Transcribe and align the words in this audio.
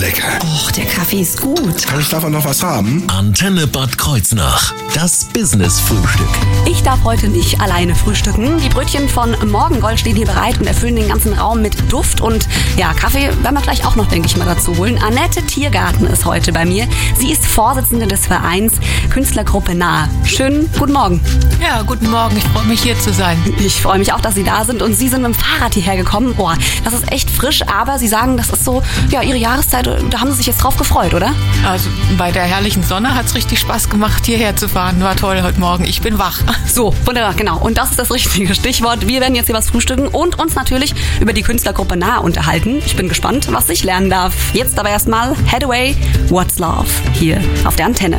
lecker. 0.00 0.38
Och, 0.42 0.70
der 0.72 0.86
Kaffee 0.86 1.20
ist 1.20 1.40
gut. 1.40 1.86
Kann 1.86 2.00
ich 2.00 2.08
davon 2.08 2.32
noch 2.32 2.44
was 2.46 2.62
haben? 2.62 3.04
Antenne 3.08 3.66
Bad 3.66 3.98
Kreuznach. 3.98 4.72
Das 4.94 5.26
Business-Frühstück. 5.26 6.26
Ich 6.66 6.82
darf 6.82 7.04
heute 7.04 7.28
nicht 7.28 7.60
alleine 7.60 7.94
frühstücken. 7.94 8.58
Die 8.58 8.70
Brötchen 8.70 9.08
von 9.08 9.36
Morgengold 9.50 10.00
stehen 10.00 10.16
hier 10.16 10.26
bereit 10.26 10.58
und 10.58 10.66
erfüllen 10.66 10.96
den 10.96 11.08
ganzen 11.08 11.34
Raum 11.34 11.60
mit 11.60 11.92
Duft. 11.92 12.22
Und 12.22 12.48
ja, 12.78 12.94
Kaffee 12.94 13.28
werden 13.42 13.54
wir 13.54 13.60
gleich 13.60 13.84
auch 13.84 13.94
noch, 13.94 14.06
denke 14.06 14.26
ich 14.26 14.36
mal, 14.38 14.46
dazu 14.46 14.76
holen. 14.78 14.98
Annette 15.02 15.42
Tiergarten 15.42 16.06
ist 16.06 16.24
heute 16.24 16.52
bei 16.52 16.64
mir. 16.64 16.88
Sie 17.18 17.30
ist 17.30 17.46
Vorsitzende 17.46 18.06
des 18.06 18.26
Vereins 18.26 18.72
Künstlergruppe 19.10 19.74
Nahe. 19.74 20.08
Schönen 20.24 20.70
guten 20.78 20.92
Morgen. 20.94 21.20
Ja, 21.60 21.82
guten 21.82 22.08
Morgen. 22.10 22.38
Ich 22.38 22.44
freue 22.44 22.64
mich 22.64 22.82
hier 22.82 22.98
zu 22.98 23.12
sein. 23.12 23.36
Ich 23.58 23.74
freue 23.74 23.98
mich 23.98 24.14
auch, 24.14 24.20
dass 24.20 24.34
Sie 24.34 24.44
da 24.44 24.64
sind. 24.64 24.80
Und 24.80 24.94
Sie 24.94 25.08
sind 25.08 25.22
mit 25.22 25.34
dem 25.34 25.38
Fahrrad 25.38 25.74
hierher 25.74 25.96
gekommen. 25.96 26.34
Boah, 26.36 26.56
das 26.84 26.94
ist 26.94 27.12
echt 27.12 27.30
frisch. 27.30 27.62
Aber 27.66 27.98
Sie 27.98 28.08
sagen, 28.08 28.38
das 28.38 28.48
ist 28.48 28.64
so, 28.64 28.82
ja, 29.10 29.20
Ihre 29.20 29.36
Jahreszeit. 29.36 29.89
Da 30.10 30.20
haben 30.20 30.30
Sie 30.30 30.38
sich 30.38 30.46
jetzt 30.46 30.58
drauf 30.62 30.76
gefreut, 30.76 31.14
oder? 31.14 31.34
Also 31.66 31.88
bei 32.18 32.30
der 32.32 32.42
herrlichen 32.42 32.82
Sonne 32.82 33.14
hat 33.14 33.26
es 33.26 33.34
richtig 33.34 33.58
Spaß 33.58 33.88
gemacht, 33.88 34.26
hierher 34.26 34.56
zu 34.56 34.68
fahren. 34.68 35.00
War 35.02 35.16
toll 35.16 35.42
heute 35.42 35.58
Morgen. 35.60 35.84
Ich 35.84 36.00
bin 36.00 36.18
wach. 36.18 36.40
So, 36.70 36.94
wunderbar, 37.04 37.34
genau. 37.34 37.58
Und 37.58 37.78
das 37.78 37.90
ist 37.90 37.98
das 37.98 38.12
richtige 38.12 38.54
Stichwort. 38.54 39.08
Wir 39.08 39.20
werden 39.20 39.34
jetzt 39.34 39.46
hier 39.46 39.56
was 39.56 39.70
frühstücken 39.70 40.06
und 40.06 40.38
uns 40.38 40.54
natürlich 40.54 40.94
über 41.20 41.32
die 41.32 41.42
Künstlergruppe 41.42 41.96
Nah 41.96 42.18
unterhalten. 42.18 42.80
Ich 42.86 42.96
bin 42.96 43.08
gespannt, 43.08 43.48
was 43.50 43.68
ich 43.70 43.82
lernen 43.82 44.08
darf. 44.08 44.32
Jetzt 44.52 44.78
aber 44.78 44.88
erstmal 44.90 45.34
Headaway, 45.46 45.96
What's 46.28 46.58
Love? 46.60 46.86
Hier 47.12 47.42
auf 47.64 47.74
der 47.74 47.86
Antenne. 47.86 48.18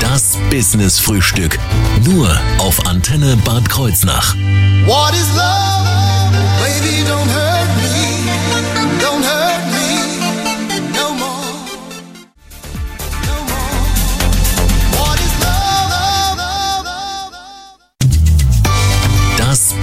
Das 0.00 0.38
Business-Frühstück. 0.50 1.58
Nur 2.04 2.28
auf 2.58 2.86
Antenne 2.86 3.36
Bad 3.44 3.68
Kreuznach. 3.68 4.34
What 4.86 5.12
is 5.14 5.28
love? 5.36 5.81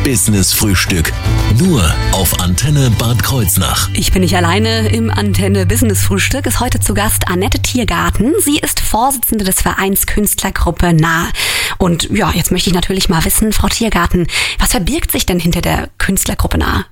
Das 0.10 0.26
Business-Frühstück. 0.26 1.14
Nur 1.60 1.84
auf 2.14 2.40
Antenne 2.40 2.90
Bad 2.98 3.22
Kreuznach. 3.22 3.90
Ich 3.94 4.12
bin 4.12 4.24
nicht 4.24 4.36
alleine 4.36 4.90
im 4.90 5.12
Antenne 5.12 5.68
Business 5.68 6.02
Frühstück. 6.02 6.48
Ist 6.48 6.60
heute 6.60 6.80
zu 6.80 6.96
Gast 6.96 7.28
Annette 7.28 7.62
Tiergarten. 7.62 8.34
Sie 8.40 8.58
ist 8.58 8.80
Vorsitzende 8.80 9.46
des 9.46 9.62
Vereins 9.62 10.08
Künstlergruppe 10.08 10.94
Nah. 10.94 11.28
Und 11.78 12.10
ja, 12.10 12.32
jetzt 12.32 12.50
möchte 12.50 12.72
ich 12.72 12.74
natürlich 12.74 13.08
mal 13.08 13.24
wissen, 13.24 13.54
Frau 13.54 13.68
Tiergarten, 13.68 14.26
was 14.58 14.72
verbirgt 14.72 15.12
sich 15.12 15.28
denn 15.28 15.40
hinter 15.40 15.62
der 15.62 15.90
Künstlergruppe 16.00 16.58
Nah? 16.58 16.86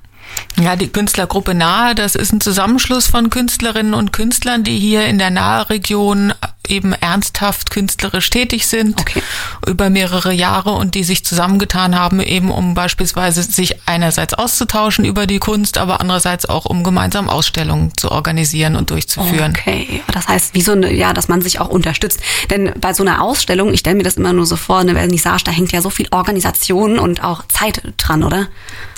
Ja, 0.60 0.76
die 0.76 0.90
Künstlergruppe 0.90 1.56
Nahe, 1.56 1.96
das 1.96 2.14
ist 2.14 2.34
ein 2.34 2.42
Zusammenschluss 2.42 3.08
von 3.08 3.32
Künstlerinnen 3.32 3.96
und 3.96 4.14
Künstlern, 4.14 4.64
die 4.64 4.78
hier 4.78 5.08
in 5.08 5.18
der 5.18 5.32
Nahe-Region 5.32 6.34
eben 6.70 6.94
ernsthaft 6.94 7.70
künstlerisch 7.72 8.30
tätig 8.30 8.68
sind 8.68 9.00
Okay. 9.00 9.22
über 9.66 9.90
mehrere 9.90 10.34
Jahre 10.34 10.72
und 10.72 10.96
die 10.96 11.04
sich 11.04 11.24
zusammengetan 11.26 11.98
haben, 11.98 12.20
eben 12.22 12.52
um 12.52 12.74
beispielsweise 12.74 13.44
sich 13.44 13.76
einerseits 13.86 14.34
auszutauschen 14.34 15.06
über 15.06 15.28
die 15.28 15.40
Kunst, 15.40 15.78
aber 15.78 16.00
andererseits 16.02 16.46
auch 16.48 16.66
um 16.66 16.84
gemeinsam 16.84 17.30
Ausstellungen 17.30 17.92
zu 17.98 18.12
organisieren 18.12 18.76
und 18.76 18.90
durchzuführen. 18.90 19.54
Okay, 19.58 20.04
das 20.14 20.28
heißt, 20.28 20.54
wie 20.54 20.62
so 20.62 20.74
eine, 20.74 20.92
ja, 20.94 21.14
dass 21.14 21.28
man 21.28 21.42
sich 21.42 21.60
auch 21.60 21.70
unterstützt. 21.70 22.20
Denn 22.50 22.72
bei 22.80 22.94
so 22.94 23.04
einer 23.04 23.22
Ausstellung, 23.22 23.74
ich 23.74 23.80
stelle 23.82 23.96
mir 23.96 24.04
das 24.04 24.16
immer 24.16 24.34
nur 24.34 24.46
so 24.46 24.56
vor, 24.56 24.80
eine 24.80 24.94
Vernissage, 24.94 25.44
da 25.44 25.52
hängt 25.52 25.72
ja 25.72 25.82
so 25.82 25.90
viel 25.90 26.08
Organisation 26.12 27.00
und 27.00 27.24
auch 27.24 27.44
Zeit 27.48 27.82
dran, 27.98 28.24
oder? 28.24 28.48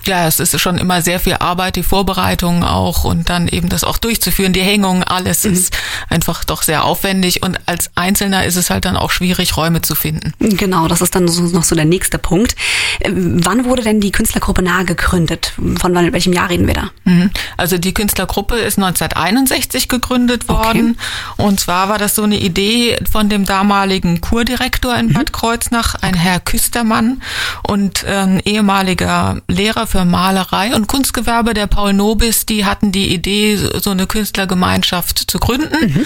Ja, 0.05 0.28
es 0.28 0.39
ist 0.39 0.59
schon 0.59 0.78
immer 0.78 1.02
sehr 1.02 1.19
viel 1.19 1.36
Arbeit, 1.39 1.75
die 1.75 1.83
Vorbereitung 1.83 2.64
auch 2.64 3.03
und 3.03 3.30
dann 3.30 3.47
eben 3.47 3.69
das 3.69 3.83
auch 3.83 3.97
durchzuführen, 3.97 4.53
die 4.53 4.61
Hängung, 4.61 5.03
alles 5.03 5.45
ist 5.45 5.78
einfach 6.09 6.44
doch 6.44 6.64
sehr 6.64 6.83
aufwendig 6.83 7.44
und 7.44 7.59
als 7.66 7.92
Einzelner 7.95 8.45
ist 8.45 8.55
es 8.55 8.70
halt 8.70 8.86
dann 8.86 8.97
auch 8.97 9.11
schwierig, 9.11 9.58
Räume 9.58 9.82
zu 9.82 9.95
finden. 9.95 10.33
Genau, 10.39 10.88
das 10.88 11.02
ist 11.02 11.15
dann 11.15 11.27
so, 11.27 11.43
noch 11.43 11.64
so 11.64 11.76
der 11.76 11.86
nächste 11.86 12.17
Punkt. 12.17 12.55
Äh, 12.99 13.11
Wann 13.14 13.65
wurde 13.65 13.83
denn 13.83 13.99
die 13.99 14.11
Künstlergruppe 14.11 14.61
Nahe 14.61 14.86
gegründet? 14.86 15.54
Von 15.55 15.93
wann, 15.95 16.05
in 16.05 16.14
welchem 16.14 16.33
Jahr 16.33 16.49
reden 16.49 16.67
wir 16.67 16.73
da? 16.73 16.89
Mhm. 17.05 17.32
Also 17.58 17.77
die 17.77 17.93
Künstlergruppe 17.93 18.55
ist 18.55 18.77
1961 18.77 19.88
gegründet 19.88 20.48
worden 20.48 20.98
und 21.38 21.59
zwar 21.59 21.89
war 21.89 21.98
das 21.98 22.15
so 22.15 22.23
eine 22.23 22.39
Idee 22.39 22.98
von 23.11 23.30
dem 23.30 23.45
damaligen 23.45 24.21
Kurdirektor 24.21 24.95
in 24.95 25.14
Bad 25.14 25.33
Kreuznach, 25.33 25.95
ein 26.02 26.14
Herr 26.14 26.39
Küstermann 26.39 27.21
und 27.64 28.04
äh, 28.04 28.15
ein 28.20 28.39
ehemaliger 28.39 29.42
Lehrer 29.48 29.88
für 29.89 30.05
Malerei 30.05 30.76
und 30.76 30.88
Kunstgewerbe, 30.88 31.55
der 31.55 31.66
Paul 31.66 31.94
Nobis, 31.94 32.45
die 32.45 32.66
hatten 32.66 32.92
die 32.92 33.14
Idee, 33.14 33.58
so 33.58 33.89
eine 33.89 34.05
Künstlergemeinschaft 34.05 35.32
zu 35.32 35.39
gründen 35.39 36.05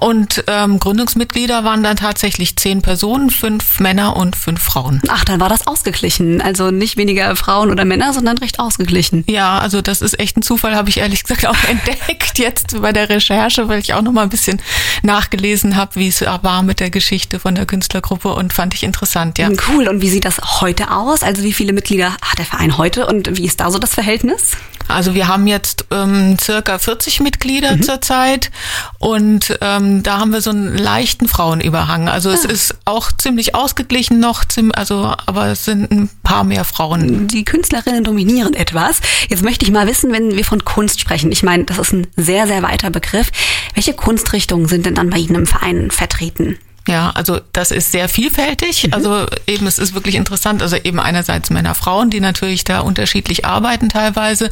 und 0.00 0.44
ähm, 0.46 0.78
Gründungsmitglieder 0.78 1.64
waren 1.64 1.82
dann 1.82 1.96
tatsächlich 1.96 2.56
zehn 2.56 2.80
Personen, 2.80 3.30
fünf 3.30 3.80
Männer 3.80 4.16
und 4.16 4.36
fünf 4.36 4.62
Frauen. 4.62 5.02
Ach, 5.08 5.24
dann 5.24 5.40
war 5.40 5.48
das 5.48 5.66
ausgeglichen. 5.66 6.40
Also 6.40 6.70
nicht 6.70 6.96
weniger 6.96 7.34
Frauen 7.34 7.70
oder 7.70 7.84
Männer, 7.84 8.12
sondern 8.12 8.38
recht 8.38 8.60
ausgeglichen. 8.60 9.24
Ja, 9.26 9.58
also 9.58 9.82
das 9.82 10.00
ist 10.00 10.20
echt 10.20 10.36
ein 10.36 10.42
Zufall, 10.42 10.76
habe 10.76 10.88
ich 10.88 10.98
ehrlich 10.98 11.24
gesagt 11.24 11.46
auch 11.46 11.56
entdeckt 11.68 12.38
jetzt 12.38 12.80
bei 12.80 12.92
der 12.92 13.08
Recherche, 13.08 13.68
weil 13.68 13.80
ich 13.80 13.94
auch 13.94 14.02
noch 14.02 14.12
mal 14.12 14.22
ein 14.22 14.28
bisschen 14.28 14.62
nachgelesen 15.02 15.74
habe, 15.74 15.96
wie 15.96 16.08
es 16.08 16.20
war 16.20 16.62
mit 16.62 16.78
der 16.78 16.90
Geschichte 16.90 17.40
von 17.40 17.56
der 17.56 17.66
Künstlergruppe 17.66 18.28
und 18.28 18.52
fand 18.52 18.74
ich 18.74 18.84
interessant, 18.84 19.38
ja. 19.38 19.48
Cool. 19.68 19.88
Und 19.88 20.02
wie 20.02 20.08
sieht 20.08 20.24
das 20.24 20.60
heute 20.60 20.90
aus? 20.90 21.22
Also 21.22 21.42
wie 21.42 21.52
viele 21.52 21.72
Mitglieder 21.72 22.12
hat 22.22 22.38
der 22.38 22.46
Verein 22.46 22.78
heute 22.78 23.06
und 23.06 23.23
wie 23.32 23.44
ist 23.44 23.60
da 23.60 23.70
so 23.70 23.78
das 23.78 23.94
Verhältnis? 23.94 24.52
Also 24.88 25.14
wir 25.14 25.28
haben 25.28 25.46
jetzt 25.46 25.86
ähm, 25.90 26.36
circa 26.38 26.78
40 26.78 27.20
Mitglieder 27.20 27.80
zurzeit 27.80 28.50
und 28.98 29.56
ähm, 29.60 30.02
da 30.02 30.18
haben 30.18 30.32
wir 30.32 30.40
so 30.40 30.50
einen 30.50 30.76
leichten 30.76 31.26
Frauenüberhang. 31.26 32.08
Also 32.08 32.30
es 32.30 32.44
ist 32.44 32.76
auch 32.84 33.10
ziemlich 33.12 33.54
ausgeglichen 33.54 34.20
noch, 34.20 34.44
also 34.74 35.14
aber 35.26 35.46
es 35.46 35.64
sind 35.64 35.90
ein 35.90 36.10
paar 36.22 36.44
mehr 36.44 36.64
Frauen. 36.64 37.28
Die 37.28 37.44
Künstlerinnen 37.44 38.04
dominieren 38.04 38.54
etwas. 38.54 39.00
Jetzt 39.28 39.42
möchte 39.42 39.64
ich 39.64 39.72
mal 39.72 39.86
wissen, 39.86 40.12
wenn 40.12 40.36
wir 40.36 40.44
von 40.44 40.64
Kunst 40.64 41.00
sprechen. 41.00 41.32
Ich 41.32 41.42
meine, 41.42 41.64
das 41.64 41.78
ist 41.78 41.92
ein 41.92 42.06
sehr, 42.16 42.46
sehr 42.46 42.62
weiter 42.62 42.90
Begriff. 42.90 43.30
Welche 43.74 43.94
Kunstrichtungen 43.94 44.68
sind 44.68 44.86
denn 44.86 44.94
dann 44.94 45.10
bei 45.10 45.18
Ihnen 45.18 45.34
im 45.34 45.46
Verein 45.46 45.90
vertreten? 45.90 46.58
Ja, 46.86 47.12
also 47.14 47.40
das 47.52 47.70
ist 47.70 47.92
sehr 47.92 48.10
vielfältig. 48.10 48.92
Also 48.92 49.24
eben, 49.46 49.66
es 49.66 49.78
ist 49.78 49.94
wirklich 49.94 50.16
interessant. 50.16 50.60
Also 50.62 50.76
eben 50.76 51.00
einerseits 51.00 51.48
Männer, 51.48 51.74
Frauen, 51.74 52.10
die 52.10 52.20
natürlich 52.20 52.64
da 52.64 52.80
unterschiedlich 52.80 53.46
arbeiten 53.46 53.88
teilweise. 53.88 54.50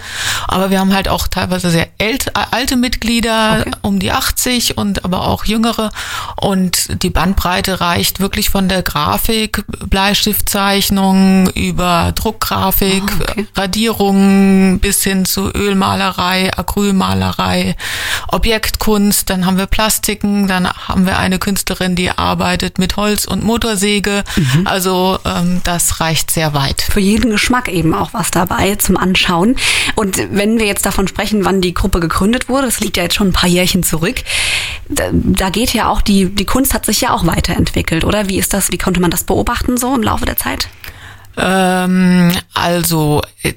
Aber 0.48 0.70
wir 0.70 0.80
haben 0.80 0.94
halt 0.94 1.08
auch 1.08 1.28
teilweise 1.28 1.70
sehr 1.70 1.88
alte 2.50 2.76
Mitglieder, 2.76 3.58
Okay. 3.60 3.70
um 3.82 3.98
die 3.98 4.12
80 4.12 4.78
und 4.78 5.04
aber 5.04 5.28
auch 5.28 5.44
jüngere. 5.44 5.90
Und 6.40 7.02
die 7.02 7.10
Bandbreite 7.10 7.80
reicht 7.82 8.20
wirklich 8.20 8.48
von 8.48 8.66
der 8.68 8.82
Grafik, 8.82 9.62
Bleistiftzeichnung 9.90 11.48
über 11.50 12.12
Druckgrafik, 12.14 13.02
Ah, 13.12 13.16
okay. 13.30 13.46
Radierung 13.56 14.78
bis 14.80 15.02
hin 15.02 15.24
zu 15.26 15.50
Ölmalerei, 15.52 16.50
Acrylmalerei, 16.56 17.76
Objektkunst, 18.28 19.28
dann 19.28 19.44
haben 19.46 19.58
wir 19.58 19.66
Plastiken, 19.66 20.48
dann 20.48 20.66
haben 20.68 21.04
wir 21.06 21.18
eine 21.18 21.38
Künstlerin, 21.38 21.94
die 21.94 22.10
arbeitet 22.22 22.78
mit 22.78 22.96
Holz 22.96 23.24
und 23.24 23.44
Motorsäge. 23.44 24.24
Mhm. 24.36 24.66
Also 24.66 25.18
ähm, 25.24 25.60
das 25.64 26.00
reicht 26.00 26.30
sehr 26.30 26.54
weit. 26.54 26.82
Für 26.82 27.00
jeden 27.00 27.30
Geschmack 27.30 27.68
eben 27.68 27.94
auch 27.94 28.14
was 28.14 28.30
dabei 28.30 28.76
zum 28.76 28.96
Anschauen. 28.96 29.56
Und 29.96 30.18
wenn 30.30 30.58
wir 30.58 30.66
jetzt 30.66 30.86
davon 30.86 31.08
sprechen, 31.08 31.44
wann 31.44 31.60
die 31.60 31.74
Gruppe 31.74 32.00
gegründet 32.00 32.48
wurde, 32.48 32.66
das 32.66 32.80
liegt 32.80 32.96
ja 32.96 33.02
jetzt 33.04 33.16
schon 33.16 33.28
ein 33.28 33.32
paar 33.32 33.48
Jährchen 33.48 33.82
zurück, 33.82 34.16
da, 34.88 35.04
da 35.12 35.50
geht 35.50 35.74
ja 35.74 35.88
auch 35.88 36.00
die, 36.02 36.26
die 36.26 36.44
Kunst 36.44 36.74
hat 36.74 36.86
sich 36.86 37.00
ja 37.00 37.12
auch 37.12 37.26
weiterentwickelt, 37.26 38.04
oder? 38.04 38.28
Wie 38.28 38.38
ist 38.38 38.54
das, 38.54 38.70
wie 38.70 38.78
konnte 38.78 39.00
man 39.00 39.10
das 39.10 39.24
beobachten 39.24 39.76
so 39.76 39.94
im 39.94 40.02
Laufe 40.02 40.24
der 40.24 40.36
Zeit? 40.36 40.68
Ähm, 41.36 42.32
also 42.54 43.22
äh, 43.42 43.54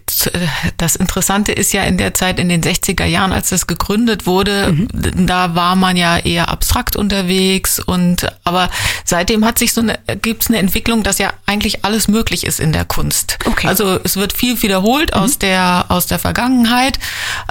das 0.77 0.95
Interessante 0.95 1.51
ist 1.51 1.73
ja 1.73 1.83
in 1.83 1.97
der 1.97 2.13
Zeit 2.13 2.39
in 2.39 2.49
den 2.49 2.61
60er 2.63 3.05
Jahren, 3.05 3.33
als 3.33 3.49
das 3.49 3.67
gegründet 3.67 4.25
wurde, 4.25 4.73
da 4.93 5.55
war 5.55 5.75
man 5.75 5.97
ja 5.97 6.17
eher 6.17 6.49
abstrakt 6.49 6.95
unterwegs 6.95 7.79
und 7.79 8.27
aber 8.43 8.69
seitdem 9.03 9.43
hat 9.45 9.59
sich 9.59 9.73
so 9.73 9.81
eine 9.81 9.99
gibt's 10.21 10.47
eine 10.47 10.57
Entwicklung, 10.57 11.03
dass 11.03 11.17
ja 11.17 11.33
eigentlich 11.45 11.83
alles 11.83 12.07
möglich 12.07 12.45
ist 12.45 12.59
in 12.59 12.71
der 12.71 12.85
Kunst. 12.85 13.37
Okay. 13.45 13.67
Also 13.67 13.99
es 14.03 14.15
wird 14.15 14.33
viel 14.33 14.61
wiederholt 14.61 15.13
aus 15.13 15.37
der 15.37 15.85
aus 15.89 16.05
der 16.07 16.19
Vergangenheit, 16.19 16.99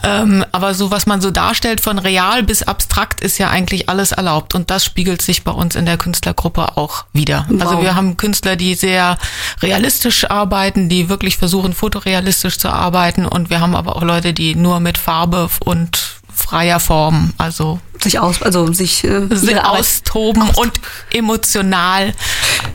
ähm, 0.02 0.44
aber 0.52 0.74
so 0.74 0.90
was 0.90 1.06
man 1.06 1.20
so 1.20 1.30
darstellt 1.30 1.80
von 1.80 1.98
real 1.98 2.42
bis 2.42 2.62
abstrakt 2.62 3.20
ist 3.20 3.38
ja 3.38 3.50
eigentlich 3.50 3.88
alles 3.88 4.12
erlaubt 4.12 4.54
und 4.54 4.70
das 4.70 4.84
spiegelt 4.84 5.20
sich 5.22 5.44
bei 5.44 5.52
uns 5.52 5.76
in 5.76 5.84
der 5.86 5.98
Künstlergruppe 5.98 6.76
auch 6.76 7.04
wieder. 7.12 7.46
Also 7.60 7.74
Wow. 7.76 7.82
wir 7.82 7.94
haben 7.94 8.16
Künstler, 8.16 8.56
die 8.56 8.74
sehr 8.74 9.18
realistisch 9.60 10.13
arbeiten, 10.30 10.88
die 10.88 11.08
wirklich 11.08 11.36
versuchen, 11.36 11.72
fotorealistisch 11.72 12.58
zu 12.58 12.68
arbeiten. 12.68 13.26
Und 13.26 13.50
wir 13.50 13.60
haben 13.60 13.74
aber 13.74 13.96
auch 13.96 14.02
Leute, 14.02 14.32
die 14.32 14.54
nur 14.54 14.80
mit 14.80 14.98
Farbe 14.98 15.48
und 15.64 16.20
freier 16.32 16.80
Form, 16.80 17.32
also 17.38 17.80
Sich 18.02 18.18
aus, 18.18 18.42
also 18.42 18.72
sich 18.72 19.04
äh, 19.04 19.26
sich 19.30 19.50
ihre 19.50 19.64
Arbeit- 19.64 19.80
austoben 19.80 20.42
und 20.56 20.72
emotional 21.12 22.12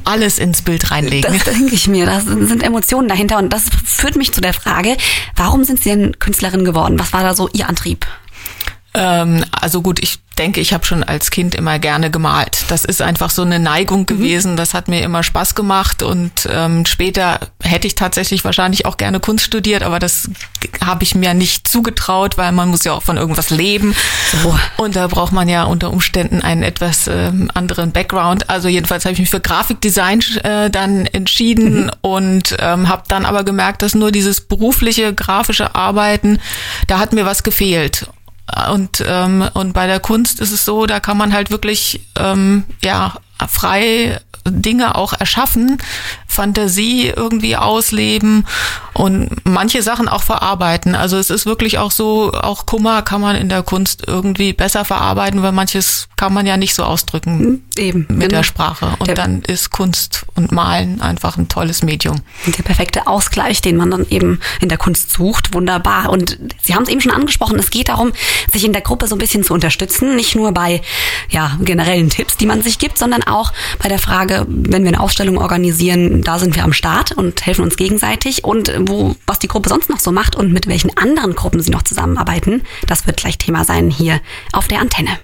alles 0.06 0.40
ins 0.40 0.62
Bild 0.62 0.92
reinlegen. 0.92 1.32
Das 1.32 1.44
denke 1.44 1.76
ich 1.76 1.88
mir, 1.88 2.06
da 2.06 2.22
sind 2.22 2.64
Emotionen 2.64 3.08
dahinter 3.10 3.38
und 3.38 3.52
das 3.52 3.66
führt 3.86 4.16
mich 4.16 4.32
zu 4.32 4.42
der 4.42 4.54
Frage, 4.54 4.98
warum 5.36 5.66
sind 5.66 5.84
Sie 5.84 5.90
denn 5.90 6.18
Künstlerin 6.20 6.66
geworden? 6.66 6.98
Was 7.00 7.14
war 7.14 7.22
da 7.24 7.36
so 7.36 7.50
Ihr 7.54 7.68
Antrieb? 7.70 8.08
Ähm, 9.00 9.46
also 9.52 9.82
gut, 9.82 10.04
ich 10.04 10.20
denke, 10.38 10.62
ich 10.62 10.74
habe 10.74 10.86
schon 10.86 11.04
als 11.04 11.32
Kind 11.32 11.54
immer 11.54 11.80
gerne 11.80 12.12
gemalt. 12.12 12.66
Das 12.70 12.86
ist 12.86 13.02
einfach 13.02 13.30
so 13.30 13.42
eine 13.42 13.60
Neigung 13.60 14.06
gewesen. 14.06 14.56
Das 14.56 14.74
hat 14.74 14.88
mir 14.88 15.02
immer 15.02 15.22
Spaß 15.22 15.54
gemacht 15.54 16.02
und 16.02 16.32
ähm, 16.50 16.86
später 16.86 17.40
hätte 17.62 17.88
ich 17.88 17.96
tatsächlich 17.96 18.46
wahrscheinlich 18.46 18.86
auch 18.86 18.98
gerne 18.98 19.20
Kunst 19.20 19.46
studiert, 19.46 19.84
aber 19.84 20.00
das 20.00 20.30
habe 20.84 21.04
ich 21.04 21.14
mir 21.14 21.34
nicht 21.34 21.68
zugetraut, 21.68 22.38
weil 22.38 22.52
man 22.54 22.70
muss 22.70 22.86
ja 22.86 22.94
auch 22.94 23.04
von 23.04 23.18
irgendwas 23.18 23.50
leben. 23.50 23.96
So. 24.44 24.58
Und 24.78 24.96
da 24.96 25.08
braucht 25.08 25.34
man 25.34 25.50
ja 25.50 25.64
unter 25.64 25.92
Umständen 25.92 26.42
einen 26.42 26.64
etwas 26.64 27.08
ähm, 27.08 27.52
anderen 27.54 27.92
Background. 27.92 28.50
Also 28.50 28.70
jedenfalls 28.70 29.06
habe 29.06 29.14
ich 29.14 29.20
mich 29.20 29.30
für 29.30 29.42
Grafikdesign 29.42 30.24
äh, 30.44 30.70
dann 30.70 31.06
entschieden 31.06 31.92
und 32.02 32.56
ähm, 32.60 32.88
habe 32.88 33.04
dann 33.08 33.26
aber 33.26 33.44
gemerkt, 33.44 33.82
dass 33.82 33.94
nur 33.94 34.12
dieses 34.12 34.42
berufliche 34.42 35.14
grafische 35.14 35.76
Arbeiten, 35.76 36.40
da 36.88 37.00
hat 37.00 37.12
mir 37.12 37.26
was 37.26 37.44
gefehlt. 37.44 38.08
Und, 38.72 39.04
ähm, 39.06 39.48
und 39.54 39.74
bei 39.74 39.88
der 39.88 40.00
Kunst 40.00 40.40
ist 40.40 40.52
es 40.52 40.66
so, 40.66 40.86
da 40.86 41.00
kann 41.00 41.18
man 41.18 41.34
halt 41.34 41.52
wirklich 41.52 42.02
ähm, 42.18 42.66
ja 42.84 43.16
frei 43.48 44.20
Dinge 44.46 44.96
auch 44.96 45.14
erschaffen, 45.14 45.78
Fantasie 46.30 47.08
irgendwie 47.14 47.58
ausleben 47.58 48.46
und 48.94 49.30
manche 49.46 49.82
Sachen 49.82 50.08
auch 50.08 50.22
verarbeiten. 50.24 50.94
Also 50.96 51.18
es 51.18 51.30
ist 51.32 51.46
wirklich 51.46 51.80
auch 51.80 51.92
so, 51.92 52.32
auch 52.32 52.66
Kummer 52.66 53.02
kann 53.02 53.20
man 53.20 53.36
in 53.36 53.50
der 53.50 53.64
Kunst 53.64 54.04
irgendwie 54.08 54.54
besser 54.54 54.86
verarbeiten, 54.86 55.42
weil 55.42 55.52
manches 55.52 56.08
kann 56.16 56.34
man 56.34 56.46
ja 56.46 56.56
nicht 56.58 56.76
so 56.76 56.84
ausdrücken 56.84 57.64
Eben, 57.78 58.02
mit 58.10 58.20
genau. 58.20 58.28
der 58.28 58.44
Sprache. 58.44 58.94
Und 59.00 59.08
Der- 59.08 59.16
dann 59.16 59.42
ist 59.42 59.72
Kunst 59.72 60.26
und 60.36 60.52
Malen 60.52 61.02
einfach 61.02 61.38
ein 61.38 61.50
tolles 61.50 61.82
Medium. 61.82 62.18
Der 62.46 62.64
perfekte 62.64 63.08
Ausgleich, 63.08 63.62
den 63.62 63.76
man 63.78 63.90
dann 63.90 64.06
eben 64.10 64.40
in 64.62 64.70
der 64.70 64.78
Kunst 64.78 65.12
sucht. 65.12 65.54
Wunderbar. 65.54 66.10
Und 66.10 66.38
Sie 66.62 66.76
haben 66.76 66.84
es 66.84 66.90
eben 66.90 67.02
schon 67.02 67.12
angesprochen, 67.12 67.58
es 67.58 67.72
geht 67.72 67.90
darum, 67.90 68.12
sich 68.52 68.64
in 68.66 68.74
der 68.74 68.82
Gruppe 68.82 69.08
so 69.08 69.16
ein 69.16 69.20
bisschen 69.20 69.44
zu 69.44 69.54
unterstützen. 69.54 70.16
Nicht 70.16 70.36
nur 70.36 70.52
bei 70.52 70.82
ja, 71.30 71.58
generellen 71.62 72.10
Tipps, 72.10 72.38
die 72.38 72.46
man 72.46 72.62
sich 72.62 72.78
gibt, 72.78 72.98
sondern 73.00 73.24
auch 73.24 73.52
bei 73.82 73.90
der 73.90 74.00
Frage, 74.00 74.46
wenn 74.48 74.84
wir 74.84 74.90
eine 74.90 75.00
Ausstellung 75.00 75.38
organisieren, 75.40 76.19
da 76.24 76.40
sind 76.40 76.56
wir 76.56 76.64
am 76.64 76.74
Start 76.74 77.12
und 77.12 77.46
helfen 77.46 77.64
uns 77.64 77.78
gegenseitig. 77.78 78.44
Und 78.44 78.72
wo, 78.88 79.16
was 79.26 79.40
die 79.40 79.48
Gruppe 79.48 79.70
sonst 79.70 79.90
noch 79.90 80.00
so 80.00 80.12
macht 80.12 80.36
und 80.36 80.52
mit 80.52 80.68
welchen 80.68 80.96
anderen 80.98 81.36
Gruppen 81.36 81.62
sie 81.62 81.72
noch 81.72 81.84
zusammenarbeiten, 81.84 82.64
das 82.88 83.08
wird 83.08 83.18
gleich 83.18 83.38
Thema 83.38 83.64
sein 83.64 83.90
hier 83.90 84.22
auf 84.52 84.68
der 84.68 84.80
Antenne. 84.80 85.20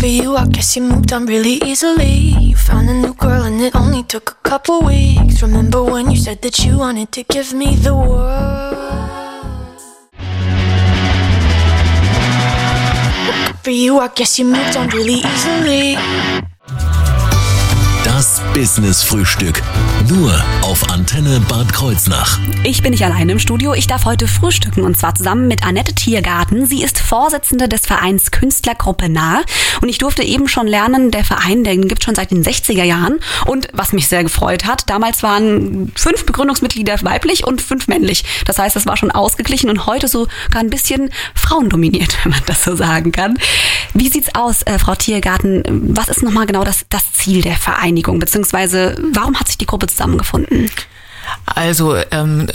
For 0.00 0.06
you, 0.06 0.34
I 0.34 0.46
guess 0.46 0.76
you 0.76 0.82
moved 0.82 1.12
on 1.12 1.26
really 1.26 1.60
easily. 1.62 2.34
You 2.40 2.56
found 2.56 2.88
a 2.88 2.94
new 2.94 3.12
girl 3.12 3.42
and 3.42 3.60
it 3.60 3.76
only 3.76 4.02
took 4.02 4.30
a 4.30 4.48
couple 4.48 4.80
weeks. 4.80 5.42
Remember 5.42 5.82
when 5.82 6.10
you 6.10 6.16
said 6.16 6.40
that 6.40 6.58
you 6.64 6.78
wanted 6.78 7.12
to 7.12 7.22
give 7.24 7.52
me 7.52 7.76
the 7.76 7.94
world? 7.94 8.69
For 13.62 13.70
you, 13.70 14.00
I 14.00 14.08
guess 14.08 14.38
you 14.38 14.44
moved 14.46 14.76
on 14.76 14.88
really 14.88 15.22
easily. 15.24 15.98
Das 18.04 18.40
Business 18.54 19.02
Frühstück. 19.02 19.62
Nur 20.10 20.34
auf 20.62 20.90
Antenne 20.90 21.38
Bad 21.48 21.72
Kreuznach. 21.72 22.40
Ich 22.64 22.82
bin 22.82 22.90
nicht 22.90 23.04
alleine 23.04 23.30
im 23.30 23.38
Studio. 23.38 23.74
Ich 23.74 23.86
darf 23.86 24.06
heute 24.06 24.26
frühstücken 24.26 24.82
und 24.82 24.96
zwar 24.96 25.14
zusammen 25.14 25.46
mit 25.46 25.64
Annette 25.64 25.94
Tiergarten. 25.94 26.66
Sie 26.66 26.82
ist 26.82 26.98
Vorsitzende 26.98 27.68
des 27.68 27.86
Vereins 27.86 28.32
Künstlergruppe 28.32 29.08
Nah. 29.08 29.42
Und 29.80 29.88
ich 29.88 29.98
durfte 29.98 30.24
eben 30.24 30.48
schon 30.48 30.66
lernen, 30.66 31.12
der 31.12 31.24
Verein, 31.24 31.62
den 31.62 31.86
gibt 31.86 32.02
schon 32.02 32.16
seit 32.16 32.32
den 32.32 32.42
60er 32.42 32.82
Jahren. 32.82 33.20
Und 33.46 33.68
was 33.72 33.92
mich 33.92 34.08
sehr 34.08 34.24
gefreut 34.24 34.64
hat, 34.64 34.90
damals 34.90 35.22
waren 35.22 35.92
fünf 35.94 36.26
Begründungsmitglieder 36.26 36.96
weiblich 37.02 37.46
und 37.46 37.62
fünf 37.62 37.86
männlich. 37.86 38.24
Das 38.46 38.58
heißt, 38.58 38.74
es 38.74 38.86
war 38.86 38.96
schon 38.96 39.12
ausgeglichen 39.12 39.70
und 39.70 39.86
heute 39.86 40.08
sogar 40.08 40.28
ein 40.56 40.70
bisschen 40.70 41.10
frauendominiert, 41.36 42.18
wenn 42.24 42.32
man 42.32 42.42
das 42.46 42.64
so 42.64 42.74
sagen 42.74 43.12
kann. 43.12 43.38
Wie 43.94 44.08
sieht's 44.08 44.34
aus, 44.34 44.62
äh, 44.62 44.80
Frau 44.80 44.96
Tiergarten? 44.96 45.62
Was 45.94 46.08
ist 46.08 46.24
nochmal 46.24 46.46
genau 46.46 46.64
das, 46.64 46.84
das 46.88 47.12
Ziel 47.12 47.42
der 47.42 47.56
Vereinigung? 47.56 48.18
Beziehungsweise, 48.18 48.96
warum 49.12 49.38
hat 49.38 49.46
sich 49.46 49.58
die 49.58 49.66
Gruppe 49.66 49.86
zusammengefunden? 50.00 50.70
Also 51.44 51.96
ähm, 52.10 52.46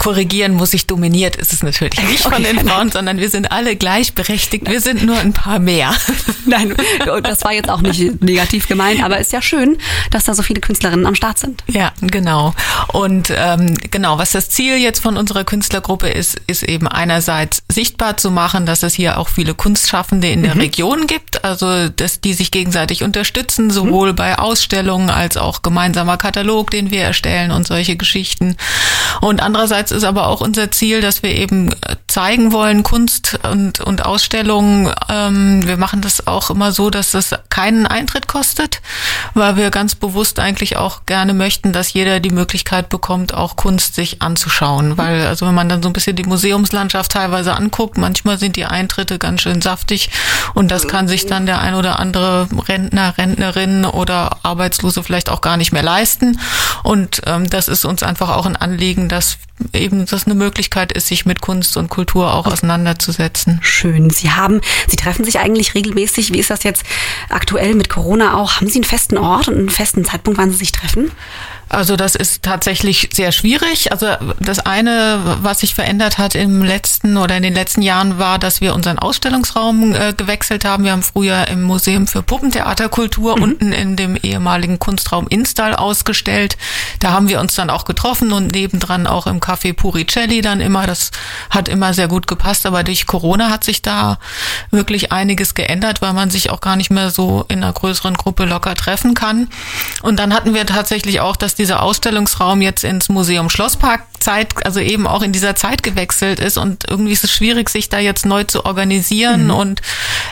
korrigieren 0.00 0.54
muss 0.54 0.72
ich 0.72 0.86
dominiert 0.86 1.36
ist 1.36 1.52
es 1.52 1.62
natürlich 1.62 2.00
nicht 2.08 2.22
von 2.22 2.32
Okay. 2.32 2.42
den 2.42 2.66
Frauen, 2.66 2.90
sondern 2.90 3.18
wir 3.18 3.28
sind 3.28 3.52
alle 3.52 3.76
gleichberechtigt. 3.76 4.68
Wir 4.68 4.80
sind 4.80 5.04
nur 5.04 5.18
ein 5.18 5.32
paar 5.34 5.58
mehr. 5.58 5.92
Nein, 6.46 6.74
das 7.22 7.44
war 7.44 7.52
jetzt 7.52 7.68
auch 7.68 7.82
nicht 7.82 8.22
negativ 8.22 8.66
gemeint, 8.66 9.02
aber 9.02 9.18
ist 9.18 9.32
ja 9.32 9.42
schön, 9.42 9.76
dass 10.10 10.24
da 10.24 10.32
so 10.34 10.42
viele 10.42 10.60
Künstlerinnen 10.60 11.04
am 11.06 11.14
Start 11.14 11.38
sind. 11.38 11.62
Ja, 11.66 11.92
genau. 12.00 12.54
Und 12.92 13.30
ähm, 13.36 13.74
genau, 13.90 14.16
was 14.16 14.30
das 14.32 14.48
Ziel 14.48 14.76
jetzt 14.78 15.00
von 15.00 15.16
unserer 15.18 15.44
Künstlergruppe 15.44 16.08
ist, 16.08 16.40
ist 16.46 16.62
eben 16.62 16.88
einerseits 16.88 17.62
sichtbar 17.70 18.16
zu 18.16 18.30
machen, 18.30 18.64
dass 18.64 18.82
es 18.82 18.94
hier 18.94 19.18
auch 19.18 19.28
viele 19.28 19.54
Kunstschaffende 19.54 20.28
in 20.30 20.42
der 20.42 20.56
Region 20.56 21.06
gibt, 21.06 21.44
also 21.44 21.88
dass 21.90 22.20
die 22.22 22.32
sich 22.32 22.50
gegenseitig 22.50 23.02
unterstützen, 23.02 23.70
sowohl 23.70 24.14
bei 24.14 24.38
Ausstellungen 24.38 25.10
als 25.10 25.36
auch 25.36 25.60
gemeinsamer 25.62 26.16
Katalog, 26.16 26.70
den 26.70 26.90
wir 26.90 27.02
erstellen 27.02 27.50
und 27.50 27.66
solche 27.66 27.96
Geschichten. 27.96 28.56
Und 29.20 29.42
andererseits 29.42 29.89
ist 29.90 30.04
aber 30.04 30.28
auch 30.28 30.40
unser 30.40 30.70
Ziel, 30.70 31.00
dass 31.00 31.22
wir 31.22 31.34
eben 31.34 31.72
äh, 31.82 31.96
zeigen 32.10 32.52
wollen, 32.52 32.82
Kunst 32.82 33.38
und, 33.50 33.80
und 33.80 34.04
Ausstellungen. 34.04 34.92
Ähm, 35.08 35.66
wir 35.66 35.76
machen 35.76 36.00
das 36.00 36.26
auch 36.26 36.50
immer 36.50 36.72
so, 36.72 36.90
dass 36.90 37.12
das 37.12 37.34
keinen 37.50 37.86
Eintritt 37.86 38.26
kostet, 38.26 38.82
weil 39.34 39.56
wir 39.56 39.70
ganz 39.70 39.94
bewusst 39.94 40.40
eigentlich 40.40 40.76
auch 40.76 41.06
gerne 41.06 41.34
möchten, 41.34 41.72
dass 41.72 41.92
jeder 41.92 42.18
die 42.18 42.30
Möglichkeit 42.30 42.88
bekommt, 42.88 43.32
auch 43.32 43.54
Kunst 43.54 43.94
sich 43.94 44.22
anzuschauen. 44.22 44.98
Weil, 44.98 45.26
also 45.26 45.46
wenn 45.46 45.54
man 45.54 45.68
dann 45.68 45.82
so 45.82 45.88
ein 45.88 45.92
bisschen 45.92 46.16
die 46.16 46.24
Museumslandschaft 46.24 47.12
teilweise 47.12 47.54
anguckt, 47.54 47.96
manchmal 47.96 48.38
sind 48.38 48.56
die 48.56 48.64
Eintritte 48.64 49.18
ganz 49.18 49.42
schön 49.42 49.62
saftig 49.62 50.10
und 50.54 50.70
das 50.70 50.88
kann 50.88 51.06
sich 51.06 51.26
dann 51.26 51.46
der 51.46 51.60
ein 51.60 51.74
oder 51.74 52.00
andere 52.00 52.48
Rentner, 52.68 53.16
Rentnerin 53.16 53.84
oder 53.84 54.38
Arbeitslose 54.42 55.04
vielleicht 55.04 55.30
auch 55.30 55.40
gar 55.40 55.56
nicht 55.56 55.72
mehr 55.72 55.84
leisten. 55.84 56.40
Und 56.82 57.22
ähm, 57.26 57.48
das 57.48 57.68
ist 57.68 57.84
uns 57.84 58.02
einfach 58.02 58.30
auch 58.30 58.46
ein 58.46 58.56
Anliegen, 58.56 59.08
dass 59.08 59.38
eben 59.72 60.06
das 60.06 60.24
eine 60.24 60.34
Möglichkeit 60.34 60.92
ist, 60.92 61.08
sich 61.08 61.26
mit 61.26 61.40
Kunst 61.40 61.76
und 61.76 61.88
Kultur 61.88 61.99
auch 62.32 62.46
auseinanderzusetzen. 62.46 63.58
Schön. 63.62 64.10
Sie 64.10 64.30
haben, 64.30 64.60
Sie 64.88 64.96
treffen 64.96 65.24
sich 65.24 65.38
eigentlich 65.38 65.74
regelmäßig. 65.74 66.32
Wie 66.32 66.38
ist 66.38 66.50
das 66.50 66.62
jetzt 66.62 66.84
aktuell 67.28 67.74
mit 67.74 67.88
Corona 67.88 68.36
auch? 68.36 68.56
Haben 68.56 68.68
Sie 68.68 68.78
einen 68.78 68.84
festen 68.84 69.18
Ort 69.18 69.48
und 69.48 69.56
einen 69.56 69.70
festen 69.70 70.04
Zeitpunkt, 70.04 70.38
wann 70.38 70.50
Sie 70.50 70.56
sich 70.56 70.72
treffen? 70.72 71.10
Also 71.72 71.94
das 71.94 72.16
ist 72.16 72.42
tatsächlich 72.42 73.10
sehr 73.12 73.30
schwierig. 73.30 73.92
Also 73.92 74.08
das 74.40 74.58
eine, 74.58 75.20
was 75.40 75.60
sich 75.60 75.72
verändert 75.72 76.18
hat 76.18 76.34
im 76.34 76.64
letzten 76.64 77.16
oder 77.16 77.36
in 77.36 77.44
den 77.44 77.54
letzten 77.54 77.80
Jahren, 77.82 78.18
war, 78.18 78.40
dass 78.40 78.60
wir 78.60 78.74
unseren 78.74 78.98
Ausstellungsraum 78.98 79.94
äh, 79.94 80.12
gewechselt 80.12 80.64
haben. 80.64 80.82
Wir 80.82 80.90
haben 80.90 81.04
früher 81.04 81.46
im 81.46 81.62
Museum 81.62 82.08
für 82.08 82.24
Puppentheaterkultur 82.24 83.34
unten 83.34 83.70
in 83.70 83.94
dem 83.94 84.16
ehemaligen 84.16 84.80
Kunstraum 84.80 85.28
Install 85.28 85.76
ausgestellt. 85.76 86.56
Da 86.98 87.12
haben 87.12 87.28
wir 87.28 87.38
uns 87.38 87.54
dann 87.54 87.70
auch 87.70 87.84
getroffen 87.84 88.32
und 88.32 88.50
nebendran 88.50 89.06
auch 89.06 89.28
im 89.28 89.38
Café 89.38 89.72
Puricelli 89.72 90.40
dann 90.40 90.60
immer. 90.60 90.88
Das 90.88 91.12
hat 91.50 91.68
immer 91.68 91.94
sehr 91.94 92.08
gut 92.08 92.26
gepasst. 92.26 92.66
Aber 92.66 92.82
durch 92.82 93.06
Corona 93.06 93.48
hat 93.48 93.62
sich 93.62 93.80
da 93.80 94.18
wirklich 94.72 95.12
einiges 95.12 95.54
geändert, 95.54 96.02
weil 96.02 96.14
man 96.14 96.30
sich 96.30 96.50
auch 96.50 96.60
gar 96.60 96.74
nicht 96.74 96.90
mehr 96.90 97.10
so 97.10 97.44
in 97.46 97.62
einer 97.62 97.72
größeren 97.72 98.14
Gruppe 98.14 98.44
locker 98.44 98.74
treffen 98.74 99.14
kann. 99.14 99.48
Und 100.02 100.18
dann 100.18 100.34
hatten 100.34 100.52
wir 100.52 100.66
tatsächlich 100.66 101.20
auch, 101.20 101.36
dass 101.36 101.59
dieser 101.60 101.82
Ausstellungsraum 101.82 102.62
jetzt 102.62 102.84
ins 102.84 103.08
Museum 103.10 103.50
Schlosspark 103.50 104.00
Zeit, 104.18 104.66
also 104.66 104.80
eben 104.80 105.06
auch 105.06 105.22
in 105.22 105.32
dieser 105.32 105.54
Zeit 105.54 105.82
gewechselt 105.82 106.40
ist 106.40 106.58
und 106.58 106.84
irgendwie 106.88 107.12
ist 107.12 107.24
es 107.24 107.32
schwierig, 107.32 107.70
sich 107.70 107.88
da 107.88 107.98
jetzt 107.98 108.26
neu 108.26 108.44
zu 108.44 108.66
organisieren 108.66 109.50
und 109.50 109.80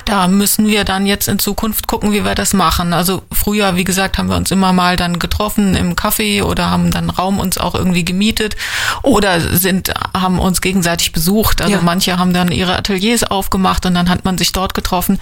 da 0.04 0.28
müssen 0.28 0.66
wir 0.66 0.84
dann 0.84 1.06
jetzt 1.06 1.26
in 1.28 1.38
Zukunft 1.38 1.86
gucken, 1.86 2.12
wie 2.12 2.24
wir 2.24 2.34
das 2.34 2.52
machen. 2.52 2.92
Also 2.92 3.22
früher, 3.32 3.76
wie 3.76 3.84
gesagt, 3.84 4.18
haben 4.18 4.28
wir 4.28 4.36
uns 4.36 4.50
immer 4.50 4.72
mal 4.72 4.96
dann 4.96 5.18
getroffen 5.18 5.74
im 5.74 5.96
Café 5.96 6.42
oder 6.42 6.70
haben 6.70 6.90
dann 6.90 7.08
Raum 7.10 7.38
uns 7.40 7.56
auch 7.58 7.74
irgendwie 7.74 8.04
gemietet 8.04 8.56
oder 9.02 9.40
sind, 9.40 9.92
haben 10.16 10.38
uns 10.38 10.60
gegenseitig 10.60 11.12
besucht. 11.12 11.62
Also 11.62 11.74
Ja. 11.74 11.80
manche 11.82 12.18
haben 12.18 12.32
dann 12.34 12.50
ihre 12.52 12.76
Ateliers 12.76 13.24
aufgemacht 13.24 13.86
und 13.86 13.94
dann 13.94 14.08
hat 14.10 14.24
man 14.24 14.36
sich 14.38 14.52
dort 14.52 14.74
getroffen. 14.74 15.18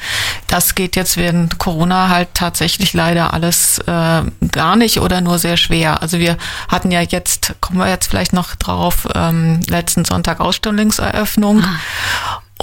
Das 0.48 0.75
geht 0.75 0.96
jetzt 0.96 1.16
während 1.16 1.58
Corona 1.58 2.08
halt 2.08 2.28
tatsächlich 2.34 2.92
leider 2.94 3.32
alles 3.32 3.78
äh, 3.86 4.22
gar 4.50 4.76
nicht 4.76 5.00
oder 5.00 5.20
nur 5.20 5.38
sehr 5.38 5.56
schwer. 5.56 5.95
Also 6.00 6.18
wir 6.18 6.36
hatten 6.68 6.90
ja 6.90 7.00
jetzt, 7.00 7.54
kommen 7.60 7.78
wir 7.78 7.88
jetzt 7.88 8.08
vielleicht 8.08 8.32
noch 8.32 8.54
drauf, 8.54 9.08
ähm, 9.14 9.60
letzten 9.68 10.04
Sonntag 10.04 10.40
Ausstellungseröffnung. 10.40 11.64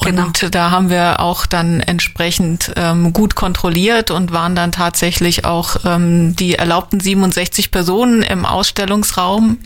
genau. 0.01 0.25
Und 0.25 0.55
da 0.55 0.71
haben 0.71 0.89
wir 0.89 1.19
auch 1.19 1.45
dann 1.45 1.79
entsprechend 1.79 2.71
ähm, 2.75 3.13
gut 3.13 3.35
kontrolliert 3.35 4.11
und 4.11 4.31
waren 4.31 4.55
dann 4.55 4.71
tatsächlich 4.71 5.45
auch 5.45 5.77
ähm, 5.85 6.35
die 6.35 6.55
erlaubten 6.55 6.99
67 6.99 7.71
Personen 7.71 8.21
im 8.21 8.45
Ausstellungsraum. 8.45 9.59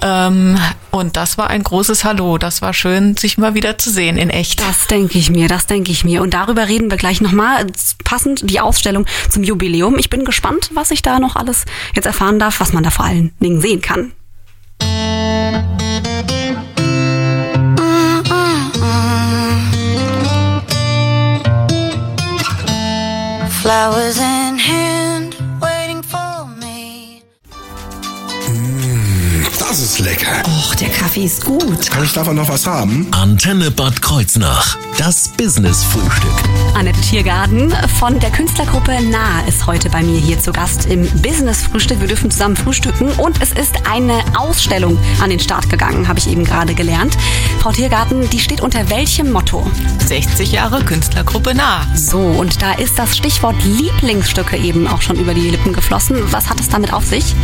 Ähm, 0.00 0.58
und 0.90 1.16
das 1.16 1.38
war 1.38 1.48
ein 1.48 1.62
großes 1.62 2.04
Hallo. 2.04 2.38
Das 2.38 2.62
war 2.62 2.74
schön, 2.74 3.16
sich 3.16 3.38
mal 3.38 3.54
wieder 3.54 3.78
zu 3.78 3.90
sehen 3.90 4.16
in 4.16 4.30
echt. 4.30 4.60
Das 4.60 4.86
denke 4.86 5.18
ich 5.18 5.30
mir, 5.30 5.48
das 5.48 5.66
denke 5.66 5.92
ich 5.92 6.04
mir. 6.04 6.22
Und 6.22 6.34
darüber 6.34 6.68
reden 6.68 6.90
wir 6.90 6.98
gleich 6.98 7.20
nochmal. 7.20 7.66
Passend 8.04 8.50
die 8.50 8.60
Ausstellung 8.60 9.06
zum 9.30 9.44
Jubiläum. 9.44 9.98
Ich 9.98 10.10
bin 10.10 10.24
gespannt, 10.24 10.70
was 10.74 10.90
ich 10.90 11.02
da 11.02 11.18
noch 11.18 11.36
alles 11.36 11.64
jetzt 11.94 12.06
erfahren 12.06 12.38
darf, 12.38 12.60
was 12.60 12.72
man 12.72 12.82
da 12.82 12.90
vor 12.90 13.04
allen 13.04 13.32
Dingen 13.40 13.60
sehen 13.60 13.80
kann. 13.80 14.12
Flowers 23.62 24.18
in 24.18 24.58
hand. 24.58 25.11
Das 29.72 29.80
ist 29.80 30.00
lecker. 30.00 30.42
Och, 30.44 30.74
der 30.74 30.90
Kaffee 30.90 31.24
ist 31.24 31.46
gut. 31.46 31.90
Kann 31.90 32.04
ich 32.04 32.12
davon 32.12 32.36
noch 32.36 32.50
was 32.50 32.66
haben? 32.66 33.08
Antenne 33.10 33.70
Bad 33.70 34.02
Kreuznach. 34.02 34.76
Das 34.98 35.28
Business-Frühstück. 35.28 36.30
Annette 36.74 37.00
Tiergarten 37.00 37.74
von 37.98 38.20
der 38.20 38.30
Künstlergruppe 38.32 39.00
Nah 39.04 39.40
ist 39.48 39.66
heute 39.66 39.88
bei 39.88 40.02
mir 40.02 40.20
hier 40.20 40.38
zu 40.38 40.52
Gast 40.52 40.84
im 40.84 41.08
Business-Frühstück. 41.22 42.02
Wir 42.02 42.08
dürfen 42.08 42.30
zusammen 42.30 42.54
frühstücken 42.54 43.12
und 43.12 43.40
es 43.40 43.52
ist 43.52 43.86
eine 43.90 44.22
Ausstellung 44.36 44.98
an 45.22 45.30
den 45.30 45.40
Start 45.40 45.70
gegangen, 45.70 46.06
habe 46.06 46.18
ich 46.18 46.28
eben 46.28 46.44
gerade 46.44 46.74
gelernt. 46.74 47.16
Frau 47.60 47.72
Tiergarten, 47.72 48.28
die 48.28 48.40
steht 48.40 48.60
unter 48.60 48.90
welchem 48.90 49.32
Motto? 49.32 49.66
60 50.06 50.52
Jahre 50.52 50.84
Künstlergruppe 50.84 51.54
nah. 51.54 51.86
So, 51.96 52.18
und 52.18 52.60
da 52.60 52.74
ist 52.74 52.98
das 52.98 53.16
Stichwort 53.16 53.56
Lieblingsstücke 53.64 54.58
eben 54.58 54.86
auch 54.86 55.00
schon 55.00 55.16
über 55.16 55.32
die 55.32 55.48
Lippen 55.48 55.72
geflossen. 55.72 56.18
Was 56.30 56.50
hat 56.50 56.60
es 56.60 56.68
damit 56.68 56.92
auf 56.92 57.06
sich? 57.06 57.34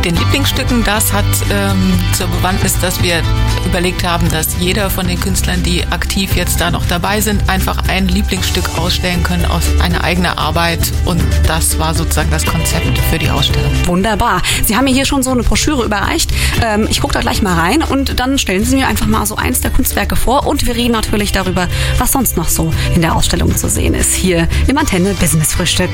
Mit 0.00 0.12
den 0.12 0.16
Lieblingsstücken, 0.16 0.82
das 0.82 1.12
hat 1.12 1.26
ähm, 1.52 1.92
zur 2.14 2.26
Bewandtnis, 2.28 2.78
dass 2.80 3.02
wir 3.02 3.20
überlegt 3.66 4.02
haben, 4.02 4.30
dass 4.30 4.56
jeder 4.58 4.88
von 4.88 5.06
den 5.06 5.20
Künstlern, 5.20 5.62
die 5.62 5.86
aktiv 5.88 6.36
jetzt 6.36 6.58
da 6.58 6.70
noch 6.70 6.86
dabei 6.86 7.20
sind, 7.20 7.50
einfach 7.50 7.86
ein 7.86 8.08
Lieblingsstück 8.08 8.78
ausstellen 8.78 9.22
können 9.22 9.44
aus 9.44 9.64
einer 9.78 10.02
eigenen 10.02 10.38
Arbeit. 10.38 10.80
Und 11.04 11.22
das 11.46 11.78
war 11.78 11.94
sozusagen 11.94 12.30
das 12.30 12.46
Konzept 12.46 12.96
für 13.10 13.18
die 13.18 13.28
Ausstellung. 13.28 13.70
Wunderbar. 13.84 14.40
Sie 14.64 14.74
haben 14.74 14.84
mir 14.84 14.94
hier 14.94 15.04
schon 15.04 15.22
so 15.22 15.32
eine 15.32 15.42
Broschüre 15.42 15.84
überreicht. 15.84 16.30
Ähm, 16.64 16.88
ich 16.88 17.02
gucke 17.02 17.12
da 17.12 17.20
gleich 17.20 17.42
mal 17.42 17.58
rein 17.60 17.82
und 17.82 18.18
dann 18.18 18.38
stellen 18.38 18.64
Sie 18.64 18.76
mir 18.76 18.88
einfach 18.88 19.06
mal 19.06 19.26
so 19.26 19.36
eins 19.36 19.60
der 19.60 19.70
Kunstwerke 19.70 20.16
vor 20.16 20.46
und 20.46 20.66
wir 20.66 20.76
reden 20.76 20.92
natürlich 20.92 21.32
darüber, 21.32 21.68
was 21.98 22.12
sonst 22.12 22.38
noch 22.38 22.48
so 22.48 22.72
in 22.94 23.02
der 23.02 23.14
Ausstellung 23.14 23.54
zu 23.54 23.68
sehen 23.68 23.92
ist. 23.92 24.14
Hier 24.14 24.48
im 24.66 24.78
Antenne 24.78 25.12
Business 25.12 25.52
Frühstück. 25.52 25.90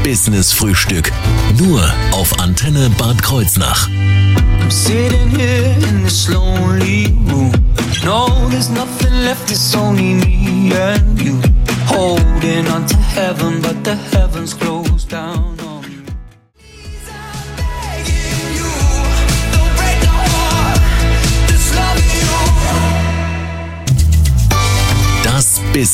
Das 0.00 0.02
Business-Frühstück. 0.02 1.12
Nur 1.58 1.82
auf 2.12 2.38
Antenne 2.38 2.90
Bad 2.98 3.22
Kreuznach. 3.22 3.88
I'm 3.88 4.70
sitting 4.70 5.28
here 5.30 5.74
in 5.88 6.04
this 6.04 6.28
lonely 6.28 7.06
room. 7.28 7.52
No, 8.04 8.28
there's 8.50 8.70
nothing 8.70 9.12
left, 9.24 9.50
it's 9.50 9.74
only 9.74 10.14
me 10.14 10.72
and 10.74 11.20
you. 11.20 11.40
Holding 11.86 12.66
on 12.68 12.86
to 12.86 12.96
heaven, 12.96 13.60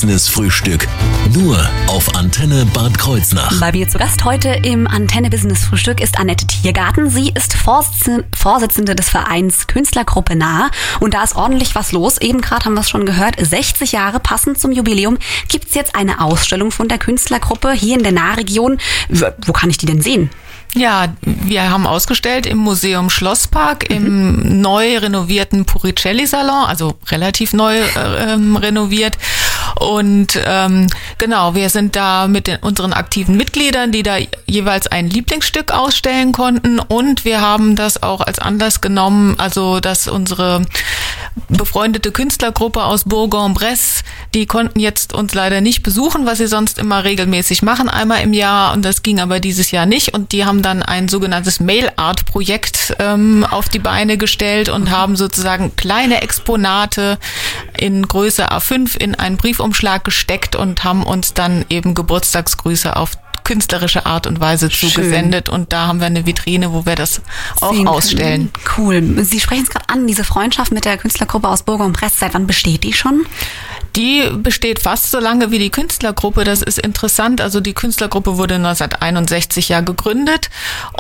Das 0.07 0.27
Business-Frühstück. 0.27 0.87
Nur 1.35 1.69
auf 1.89 2.15
Antenne 2.15 2.65
Bad 2.67 2.97
Kreuznach. 2.97 3.59
Bei 3.59 3.73
mir 3.73 3.89
zu 3.89 3.99
Gast 3.99 4.25
heute 4.25 4.51
im 4.51 4.87
Antenne 4.87 5.31
Business 5.31 5.65
Frühstück 5.65 6.01
ist 6.01 6.17
Annette 6.21 6.47
Tiergarten. 6.47 7.11
Sie 7.11 7.33
ist 7.35 7.55
Vorsitzende, 7.55 8.95
des 8.95 9.09
Vereins 9.09 9.67
Künstlergruppe 9.67 10.37
Nah 10.37 10.71
und 11.01 11.13
da 11.13 11.25
ist 11.25 11.35
ordentlich 11.35 11.75
was 11.75 11.91
los. 11.91 12.19
Eben 12.19 12.41
gerade 12.41 12.67
haben 12.67 12.75
wir 12.75 12.83
es 12.83 12.89
schon 12.89 13.05
gehört, 13.05 13.35
60 13.41 13.91
Jahre 13.91 14.21
passend 14.21 14.61
zum 14.61 14.71
Jubiläum 14.71 15.19
gibt 15.49 15.71
es 15.71 15.75
jetzt 15.75 15.97
eine 15.97 16.21
Ausstellung 16.21 16.71
von 16.71 16.87
der 16.87 16.99
Künstlergruppe 16.99 17.73
hier 17.73 17.97
in 17.97 18.05
der 18.05 18.13
Nahregion. 18.13 18.79
Wo 19.09 19.53
kann 19.53 19.71
ich 19.71 19.79
die 19.79 19.87
denn 19.87 20.03
sehen? 20.03 20.31
Ja, 20.77 21.15
wir 21.23 21.71
haben 21.71 21.87
ausgestellt 21.87 22.45
im 22.45 22.59
Museum 22.59 23.09
Schlosspark, 23.09 23.89
im 23.89 24.61
neu 24.61 24.99
renovierten 24.99 25.65
Puricelli-Salon, 25.65 26.67
also 26.67 26.99
relativ 27.09 27.55
neu 27.55 27.79
äh, 27.79 28.33
ähm, 28.35 28.57
renoviert. 28.57 29.17
Und 29.79 30.41
ähm, 30.45 30.87
genau, 31.19 31.55
wir 31.55 31.69
sind 31.69 31.97
da 31.97 32.29
mit 32.29 32.47
den, 32.47 32.57
unseren 32.59 32.93
aktiven 32.93 33.37
Mitgliedern, 33.37 33.93
die 33.93 34.03
da 34.03 34.17
jeweils 34.47 34.87
ein 34.87 35.09
Lieblingsstück 35.11 35.73
ausstellen 35.73 36.33
konnten. 36.33 36.79
Und 36.79 37.25
wir 37.25 37.41
haben 37.41 37.77
das 37.77 38.03
auch 38.03 38.21
als 38.21 38.39
Anlass 38.39 38.81
genommen, 38.81 39.35
also 39.39 39.81
dass 39.81 40.09
unsere 40.09 40.63
befreundete 41.49 42.13
Künstlergruppe 42.13 42.85
aus 42.85 43.05
Bourg-en-Bresse, 43.05 44.05
die 44.35 44.47
konnten 44.47 44.81
jetzt 44.81 45.13
uns 45.13 45.35
leider 45.35 45.61
nicht 45.61 45.83
besuchen, 45.83 46.27
was 46.27 46.39
sie 46.39 46.47
sonst 46.47 46.79
immer 46.79 47.05
regelmäßig 47.05 47.63
machen, 47.63 47.89
einmal 47.89 48.23
im 48.23 48.33
Jahr. 48.33 48.73
Und 48.73 48.85
das 48.85 49.03
ging 49.03 49.21
aber 49.21 49.41
dieses 49.41 49.71
Jahr 49.71 49.87
nicht. 49.87 50.15
Und 50.15 50.33
die 50.33 50.45
haben 50.45 50.63
dann 50.63 50.83
ein 50.83 51.09
sogenanntes 51.09 51.61
Mail-Art-Projekt 51.61 52.97
ähm, 52.99 53.47
auf 53.49 53.69
die 53.69 53.79
Beine 53.79 54.19
gestellt 54.19 54.69
und 54.69 54.91
haben 54.91 55.17
sozusagen 55.17 55.77
kleine 55.77 56.23
Exponate 56.23 57.19
in 57.79 58.07
Größe 58.07 58.51
A5 58.51 58.97
in 58.97 59.15
einen 59.15 59.37
Briefumschlag 59.37 60.05
gesteckt 60.05 60.57
und 60.57 60.85
haben 60.85 61.03
uns 61.03 61.35
dann 61.35 61.65
eben 61.69 61.95
Geburtstagsgrüße 61.95 62.97
auf 62.97 63.13
künstlerische 63.47 64.07
Art 64.07 64.27
und 64.27 64.41
Weise 64.41 64.69
zugesendet. 64.71 65.49
Und 65.49 65.73
da 65.73 65.87
haben 65.87 66.01
wir 66.01 66.07
eine 66.07 66.27
Vitrine, 66.27 66.73
wo 66.73 66.85
wir 66.85 66.97
das 66.97 67.23
auch 67.61 67.71
Sehen 67.71 67.85
können. 67.85 67.89
ausstellen. 67.89 68.51
Cool. 68.77 69.25
Sie 69.25 69.39
sprechen 69.39 69.63
es 69.63 69.71
gerade 69.71 69.89
an, 69.89 70.07
diese 70.09 70.25
Freundschaft 70.25 70.73
mit 70.73 70.85
der 70.85 70.99
Künstlergruppe 70.99 71.49
aus 71.49 71.63
Bourg-en-Bresse. 71.63 72.17
Seit 72.19 72.35
wann 72.35 72.49
besteht 72.49 72.83
die 72.83 72.93
schon? 72.93 73.25
Die 73.97 74.29
besteht 74.31 74.83
fast 74.83 75.11
so 75.11 75.19
lange 75.19 75.51
wie 75.51 75.59
die 75.59 75.71
Künstlergruppe. 75.71 76.45
Das 76.45 76.61
ist 76.61 76.79
interessant. 76.79 77.41
Also 77.41 77.61
die 77.61 77.73
Künstlergruppe 77.73 78.37
wurde 78.37 78.57
1961 78.57 79.71
ja 79.71 79.81
gegründet 79.81 80.51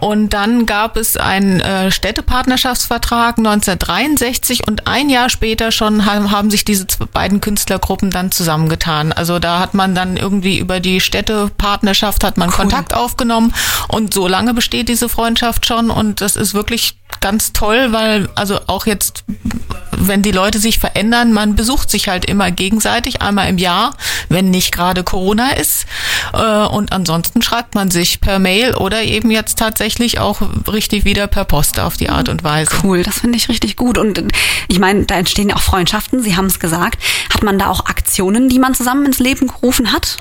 und 0.00 0.30
dann 0.30 0.64
gab 0.64 0.96
es 0.96 1.18
einen 1.18 1.60
äh, 1.60 1.90
Städtepartnerschaftsvertrag 1.90 3.36
1963 3.36 4.66
und 4.66 4.86
ein 4.86 5.10
Jahr 5.10 5.28
später 5.28 5.72
schon 5.72 6.06
haben, 6.06 6.30
haben 6.30 6.50
sich 6.50 6.64
diese 6.64 6.86
beiden 7.12 7.42
Künstlergruppen 7.42 8.10
dann 8.10 8.32
zusammengetan. 8.32 9.12
Also 9.12 9.38
da 9.38 9.60
hat 9.60 9.74
man 9.74 9.94
dann 9.94 10.16
irgendwie 10.16 10.58
über 10.58 10.80
die 10.80 11.00
Städtepartnerschaft 11.00 12.24
hat 12.24 12.38
man 12.38 12.50
Kontakt 12.50 12.94
aufgenommen 12.94 13.52
und 13.88 14.14
so 14.14 14.26
lange 14.26 14.54
besteht 14.54 14.88
diese 14.88 15.10
Freundschaft 15.10 15.66
schon 15.66 15.90
und 15.90 16.22
das 16.22 16.36
ist 16.36 16.54
wirklich 16.54 16.96
ganz 17.20 17.52
toll, 17.52 17.92
weil 17.92 18.28
also 18.34 18.60
auch 18.66 18.86
jetzt 18.86 19.24
wenn 19.98 20.22
die 20.22 20.32
Leute 20.32 20.58
sich 20.58 20.78
verändern, 20.78 21.32
man 21.32 21.56
besucht 21.56 21.90
sich 21.90 22.08
halt 22.08 22.24
immer 22.24 22.50
gegenseitig, 22.50 23.22
einmal 23.22 23.48
im 23.48 23.58
Jahr, 23.58 23.96
wenn 24.28 24.50
nicht 24.50 24.72
gerade 24.72 25.04
Corona 25.04 25.50
ist. 25.52 25.86
Äh, 26.32 26.66
Und 26.66 26.92
ansonsten 26.92 27.42
schreibt 27.42 27.74
man 27.74 27.90
sich 27.90 28.20
per 28.20 28.38
Mail 28.38 28.74
oder 28.74 29.02
eben 29.02 29.30
jetzt 29.30 29.58
tatsächlich 29.58 30.18
auch 30.18 30.40
richtig 30.70 31.04
wieder 31.04 31.26
per 31.26 31.44
Post 31.44 31.80
auf 31.80 31.96
die 31.96 32.10
Art 32.10 32.28
und 32.28 32.44
Weise. 32.44 32.70
Cool, 32.82 33.02
das 33.02 33.20
finde 33.20 33.38
ich 33.38 33.48
richtig 33.48 33.76
gut. 33.76 33.98
Und 33.98 34.18
äh, 34.18 34.24
ich 34.68 34.78
meine, 34.78 35.04
da 35.04 35.16
entstehen 35.16 35.48
ja 35.48 35.56
auch 35.56 35.62
Freundschaften, 35.62 36.22
Sie 36.22 36.36
haben 36.36 36.46
es 36.46 36.60
gesagt. 36.60 37.02
Hat 37.32 37.42
man 37.42 37.58
da 37.58 37.68
auch 37.68 37.86
Aktionen, 37.86 38.48
die 38.48 38.58
man 38.58 38.74
zusammen 38.74 39.06
ins 39.06 39.18
Leben 39.18 39.46
gerufen 39.46 39.92
hat? 39.92 40.16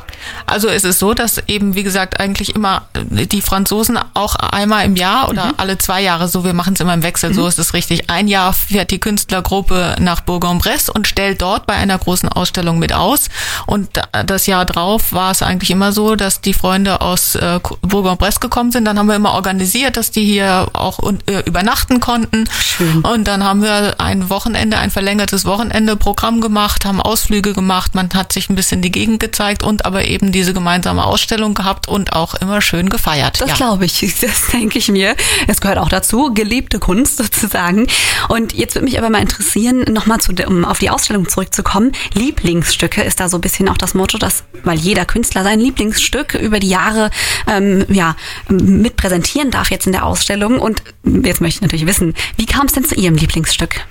Also 0.46 0.68
es 0.70 0.84
ist 0.84 1.00
so, 1.00 1.14
dass 1.14 1.42
eben, 1.48 1.76
wie 1.76 1.84
gesagt, 1.84 2.20
eigentlich 2.20 2.56
immer 2.56 2.88
äh, 2.94 3.26
die 3.26 3.42
Franzosen 3.42 4.00
auch 4.14 4.36
einmal 4.36 4.86
im 4.86 4.96
Jahr 4.96 5.30
oder 5.30 5.54
alle 5.58 5.78
zwei 5.78 6.02
Jahre, 6.02 6.28
so 6.28 6.44
wir 6.44 6.54
machen 6.54 6.74
es 6.74 6.80
immer 6.80 6.94
im 6.94 7.04
Wechsel, 7.04 7.34
so 7.34 7.48
ist 7.48 7.60
es 7.60 7.74
richtig. 7.74 8.10
Ein 8.10 8.28
Jahr 8.28 8.54
fährt 8.54 8.92
die 8.92 9.00
Künstlergruppe 9.00 9.65
nach 9.72 10.22
Bourg-en-Bresse 10.22 10.92
und 10.94 11.08
stellt 11.08 11.42
dort 11.42 11.66
bei 11.68 11.74
einer 11.74 11.98
großen 11.98 12.30
Ausstellung 12.30 12.80
mit 12.80 12.94
aus. 12.94 13.30
Und 13.66 13.90
da- 13.94 14.24
das 14.24 14.46
Jahr 14.48 14.66
drauf 14.66 15.12
war 15.14 15.32
es 15.32 15.42
eigentlich 15.42 15.72
immer 15.72 15.92
so, 15.92 16.16
dass 16.16 16.42
die 16.42 16.54
Freunde 16.54 17.02
aus 17.02 17.36
äh, 17.36 17.60
Bourg-en-Bresse 17.82 18.40
gekommen 18.40 18.72
sind. 18.72 18.86
Dann 18.86 18.98
haben 19.00 19.08
wir 19.08 19.16
immer 19.16 19.34
organisiert, 19.34 19.98
dass 19.98 20.12
die 20.12 20.26
hier 20.26 20.68
auch 20.74 21.00
un- 21.00 21.20
äh, 21.28 21.40
übernachten 21.46 22.00
konnten. 22.00 22.46
Schön. 22.60 23.02
Und 23.02 23.26
dann 23.28 23.44
haben 23.44 23.62
wir 23.62 23.96
ein 24.00 24.30
Wochenende, 24.30 24.78
ein 24.78 24.92
verlängertes 24.92 25.46
Wochenende 25.46 25.96
Programm 25.96 26.42
gemacht, 26.42 26.86
haben 26.86 27.02
Ausflüge 27.02 27.54
gemacht, 27.54 27.96
man 27.96 28.10
hat 28.14 28.34
sich 28.34 28.50
ein 28.50 28.56
bisschen 28.56 28.82
die 28.82 28.92
Gegend 28.92 29.20
gezeigt 29.20 29.64
und 29.64 29.86
aber 29.86 30.06
eben 30.06 30.32
diese 30.32 30.54
gemeinsame 30.54 31.04
Ausstellung 31.06 31.54
gehabt 31.54 31.88
und 31.88 32.14
auch 32.14 32.34
immer 32.36 32.62
schön 32.62 32.90
gefeiert. 32.90 33.42
Das 33.42 33.50
ja. 33.50 33.56
glaube 33.56 33.86
ich, 33.86 34.00
das 34.22 34.48
denke 34.52 34.78
ich 34.80 34.90
mir. 34.90 35.16
Es 35.48 35.62
gehört 35.62 35.78
auch 35.78 35.90
dazu, 35.90 36.32
gelebte 36.34 36.80
Kunst 36.80 37.18
sozusagen. 37.18 37.88
Und 38.30 38.54
jetzt 38.54 38.76
würde 38.76 38.86
mich 38.86 38.98
aber 38.98 39.10
mal 39.10 39.22
interessieren, 39.22 39.46
nochmal 39.56 40.20
zu, 40.20 40.34
der- 40.34 40.48
um 40.48 40.66
auf 40.66 40.80
die 40.80 40.90
Ausstellung 40.90 41.28
zurückzukommen. 41.30 41.92
Lieblingsstücke 42.14 43.02
ist 43.02 43.20
da 43.20 43.30
so 43.30 43.38
ein 43.38 43.42
bisschen 43.42 43.70
auch 43.70 43.78
das 43.78 43.94
Motto, 43.94 44.18
dass, 44.18 44.44
weil 44.64 44.78
jeder 44.78 45.06
Künstler 45.06 45.44
sein 45.44 45.60
Lieblingsstück 45.60 46.34
über 46.36 46.60
die 46.60 46.70
Jahre 46.70 47.10
ähm, 47.48 47.86
ja, 47.90 48.16
mit 48.50 48.98
präsentieren 48.98 49.52
darf 49.52 49.72
jetzt 49.72 49.86
in 49.86 49.94
der 49.94 50.06
Ausstellung. 50.06 50.60
Und 50.60 50.84
jetzt 51.04 51.42
möchte 51.42 51.58
ich 51.58 51.62
natürlich 51.62 51.88
wissen, 51.88 52.14
wie 52.38 52.46
kam 52.46 52.66
es 52.68 52.74
denn 52.74 52.86
zu 52.86 52.96
Ihrem 52.96 53.16
Lieblingsstück? 53.16 53.82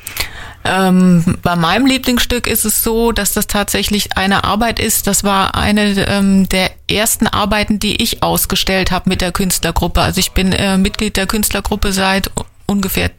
Ähm, 0.67 1.37
bei 1.43 1.57
meinem 1.57 1.85
Lieblingsstück 1.85 2.47
ist 2.47 2.65
es 2.65 2.83
so, 2.83 3.13
dass 3.13 3.35
das 3.35 3.47
tatsächlich 3.47 4.17
eine 4.17 4.45
Arbeit 4.45 4.81
ist. 4.81 5.07
Das 5.07 5.23
war 5.23 5.55
eine 5.55 6.07
ähm, 6.09 6.49
der 6.49 6.71
ersten 6.91 7.27
Arbeiten, 7.27 7.79
die 7.79 8.03
ich 8.03 8.23
ausgestellt 8.23 8.91
habe 8.91 9.11
mit 9.11 9.21
der 9.21 9.31
Künstlergruppe. 9.31 10.01
Also 10.01 10.21
ich 10.21 10.33
bin 10.33 10.53
äh, 10.53 10.79
Mitglied 10.79 11.19
der 11.19 11.27
Künstlergruppe 11.27 11.93
seit 11.93 12.31
ungefähr 12.67 13.11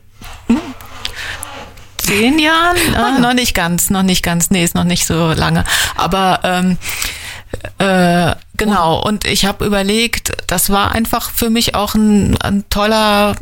hm, 0.48 0.58
zehn 2.06 2.40
Jahren. 2.40 2.78
Äh, 2.78 3.20
noch 3.22 3.34
nicht 3.34 3.54
ganz, 3.54 3.90
noch 3.90 4.04
nicht 4.04 4.24
ganz. 4.24 4.50
Nee, 4.50 4.64
ist 4.64 4.76
noch 4.76 4.84
nicht 4.84 5.06
so 5.06 5.32
lange. 5.34 5.64
Aber 5.96 6.40
ähm, 6.44 6.78
äh, 7.78 8.36
genau, 8.58 9.02
und 9.02 9.26
ich 9.26 9.46
habe 9.46 9.66
überlegt, 9.66 10.34
das 10.48 10.70
war 10.70 10.92
einfach 10.92 11.32
für 11.32 11.50
mich 11.50 11.76
auch 11.76 11.96
ein, 11.96 12.38
ein 12.42 12.66
toller 12.70 13.36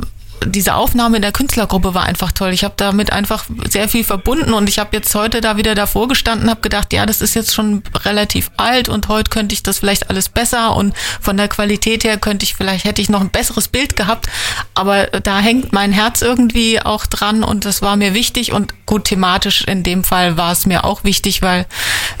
diese 0.46 0.74
Aufnahme 0.74 1.16
in 1.16 1.22
der 1.22 1.32
Künstlergruppe 1.32 1.94
war 1.94 2.04
einfach 2.04 2.32
toll. 2.32 2.50
Ich 2.52 2.64
habe 2.64 2.74
damit 2.76 3.12
einfach 3.12 3.44
sehr 3.68 3.88
viel 3.88 4.04
verbunden 4.04 4.52
und 4.52 4.68
ich 4.68 4.78
habe 4.78 4.90
jetzt 4.96 5.14
heute 5.14 5.40
da 5.40 5.56
wieder 5.56 5.74
davor 5.74 6.08
gestanden, 6.08 6.50
habe 6.50 6.60
gedacht, 6.60 6.92
ja, 6.92 7.06
das 7.06 7.20
ist 7.20 7.34
jetzt 7.34 7.54
schon 7.54 7.82
relativ 8.04 8.50
alt 8.56 8.88
und 8.88 9.08
heute 9.08 9.30
könnte 9.30 9.54
ich 9.54 9.62
das 9.62 9.78
vielleicht 9.78 10.10
alles 10.10 10.28
besser 10.28 10.76
und 10.76 10.94
von 11.20 11.36
der 11.36 11.48
Qualität 11.48 12.04
her 12.04 12.18
könnte 12.18 12.44
ich 12.44 12.54
vielleicht 12.54 12.84
hätte 12.84 13.00
ich 13.00 13.08
noch 13.08 13.20
ein 13.20 13.30
besseres 13.30 13.68
Bild 13.68 13.96
gehabt, 13.96 14.26
aber 14.74 15.06
da 15.06 15.38
hängt 15.38 15.72
mein 15.72 15.92
Herz 15.92 16.20
irgendwie 16.22 16.80
auch 16.80 17.06
dran 17.06 17.42
und 17.42 17.64
das 17.64 17.80
war 17.80 17.96
mir 17.96 18.14
wichtig 18.14 18.52
und 18.52 18.74
gut 18.86 19.04
thematisch 19.06 19.64
in 19.64 19.82
dem 19.82 20.04
Fall 20.04 20.36
war 20.36 20.52
es 20.52 20.66
mir 20.66 20.84
auch 20.84 21.04
wichtig, 21.04 21.42
weil 21.42 21.66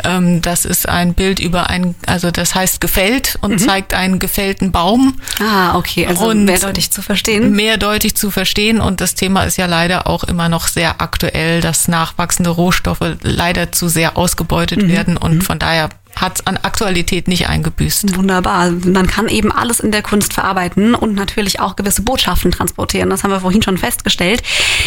ähm, 0.04 0.40
das 0.40 0.64
ist 0.64 0.88
ein 0.88 1.14
Bild 1.14 1.40
über 1.40 1.68
ein, 1.68 1.94
also 2.06 2.30
das 2.30 2.54
heißt 2.54 2.80
gefällt 2.80 3.38
und 3.42 3.58
zeigt 3.58 3.94
einen 3.94 4.18
gefällten 4.18 4.72
Baum 4.72 5.20
Ah, 5.40 5.76
okay, 5.76 6.06
also 6.06 6.26
Und 6.26 6.44
mehrdeutig 6.44 6.90
zu 6.90 7.02
verstehen. 7.02 7.52
mehrdeutig 7.52 8.03
zu 8.12 8.30
verstehen. 8.30 8.80
Und 8.80 9.00
das 9.00 9.14
Thema 9.14 9.44
ist 9.44 9.56
ja 9.56 9.64
leider 9.64 10.06
auch 10.06 10.24
immer 10.24 10.50
noch 10.50 10.68
sehr 10.68 11.00
aktuell, 11.00 11.62
dass 11.62 11.88
nachwachsende 11.88 12.50
Rohstoffe 12.50 13.16
leider 13.22 13.72
zu 13.72 13.88
sehr 13.88 14.18
ausgebeutet 14.18 14.86
werden. 14.88 15.16
Und 15.16 15.42
von 15.44 15.58
daher 15.58 15.88
hat 16.16 16.38
es 16.38 16.46
an 16.46 16.56
Aktualität 16.58 17.28
nicht 17.28 17.48
eingebüßt. 17.48 18.16
Wunderbar. 18.16 18.70
Man 18.70 19.06
kann 19.06 19.28
eben 19.28 19.52
alles 19.52 19.80
in 19.80 19.90
der 19.90 20.02
Kunst 20.02 20.32
verarbeiten 20.32 20.94
und 20.94 21.14
natürlich 21.14 21.60
auch 21.60 21.76
gewisse 21.76 22.02
Botschaften 22.02 22.50
transportieren. 22.50 23.10
Das 23.10 23.24
haben 23.24 23.30
wir 23.30 23.40
vorhin 23.40 23.62
schon 23.62 23.78
festgestellt. 23.78 24.42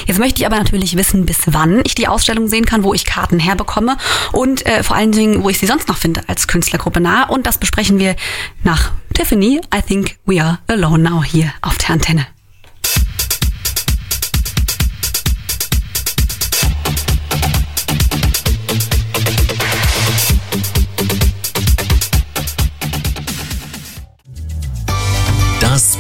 Jetzt 0.06 0.20
möchte 0.20 0.42
ich 0.42 0.46
aber 0.46 0.58
natürlich 0.58 0.96
wissen, 0.98 1.26
bis 1.26 1.40
wann 1.48 1.82
ich 1.86 1.96
die 1.96 2.08
Ausstellung 2.08 2.48
sehen 2.48 2.66
kann, 2.66 2.84
wo 2.84 2.94
ich 2.94 3.06
Karten 3.06 3.40
herbekomme 3.40 3.98
und 4.32 4.66
äh, 4.66 4.84
vor 4.84 4.96
allen 4.96 5.12
Dingen, 5.12 5.44
wo 5.44 5.50
ich 5.50 5.60
sie 5.60 5.68
sonst 5.68 5.88
noch 5.88 5.98
finde 5.98 6.22
als 6.28 6.48
Künstlergruppe 6.48 7.00
nah. 7.00 7.28
Und 7.28 7.46
das 7.46 7.58
besprechen 7.58 8.00
wir 8.00 8.16
nach 8.64 8.92
Tiffany. 9.14 9.62
I 9.74 9.82
think 9.82 10.18
we 10.26 10.42
are 10.42 10.60
alone 10.68 11.00
now 11.00 11.24
hier 11.24 11.52
auf 11.62 11.78
der 11.78 11.92
Antenne. 11.92 12.28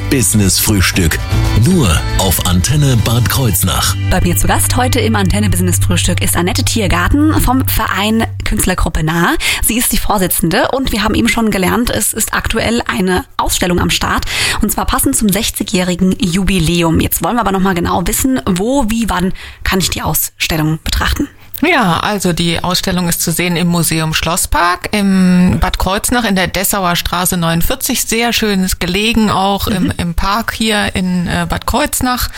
Business 0.10 0.58
Frühstück. 0.58 1.20
Nur 1.66 1.90
auf 2.20 2.46
Antenne 2.46 2.96
Bad 3.04 3.30
Kreuznach. 3.30 3.94
Bei 4.10 4.22
mir 4.22 4.38
zu 4.38 4.48
Gast 4.48 4.78
heute 4.78 5.02
im 5.02 5.16
Antenne 5.18 5.50
Business 5.50 5.80
Frühstück 5.80 6.22
ist 6.22 6.38
Annette 6.38 6.64
Tiergarten 6.64 7.34
vom 7.42 7.68
Verein 7.68 8.26
Künstlergruppe 8.46 9.04
Nah. 9.04 9.36
Sie 9.62 9.78
ist 9.78 9.92
die 9.92 9.98
Vorsitzende 9.98 10.70
und 10.72 10.94
wir 10.94 11.04
haben 11.04 11.14
eben 11.14 11.28
schon 11.28 11.52
gelernt, 11.52 11.90
es 11.90 12.14
ist 12.14 12.34
aktuell 12.34 12.82
eine 12.88 13.26
Ausstellung 13.36 13.80
am 13.80 13.90
Start 13.90 14.26
und 14.62 14.72
zwar 14.72 14.86
passend 14.86 15.18
zum 15.18 15.28
60-jährigen 15.28 16.16
Jubiläum. 16.20 17.02
Jetzt 17.02 17.22
wollen 17.22 17.36
wir 17.36 17.42
aber 17.42 17.52
nochmal 17.52 17.76
genau 17.76 18.02
wissen, 18.08 18.40
wo, 18.46 18.90
wie, 18.90 19.10
wann 19.10 19.34
kann 19.64 19.80
ich 19.80 19.90
die 19.90 20.04
Ausstellung 20.04 20.80
betrachten? 20.86 21.28
Ja, 21.66 22.00
also 22.02 22.34
die 22.34 22.64
Ausstellung 22.64 23.10
ist 23.10 23.22
zu 23.22 23.32
sehen 23.32 23.56
im 23.56 23.68
Museum 23.68 24.14
Schlosspark 24.14 24.90
im 24.92 25.58
Bad 25.60 25.80
Kreuznach 25.80 26.24
in 26.24 26.36
der 26.36 26.48
Dessauer 26.48 26.96
Straße 26.96 27.36
49. 27.36 28.04
Sehr 28.04 28.32
schönes 28.32 28.78
gelegen 28.78 29.32
auch 29.32 29.68
im, 29.68 29.92
im 29.98 30.14
Park 30.14 30.54
hier 30.54 30.96
in 30.96 31.28
äh, 31.28 31.48
Bad 31.50 31.66
Kreuznach. 31.66 32.30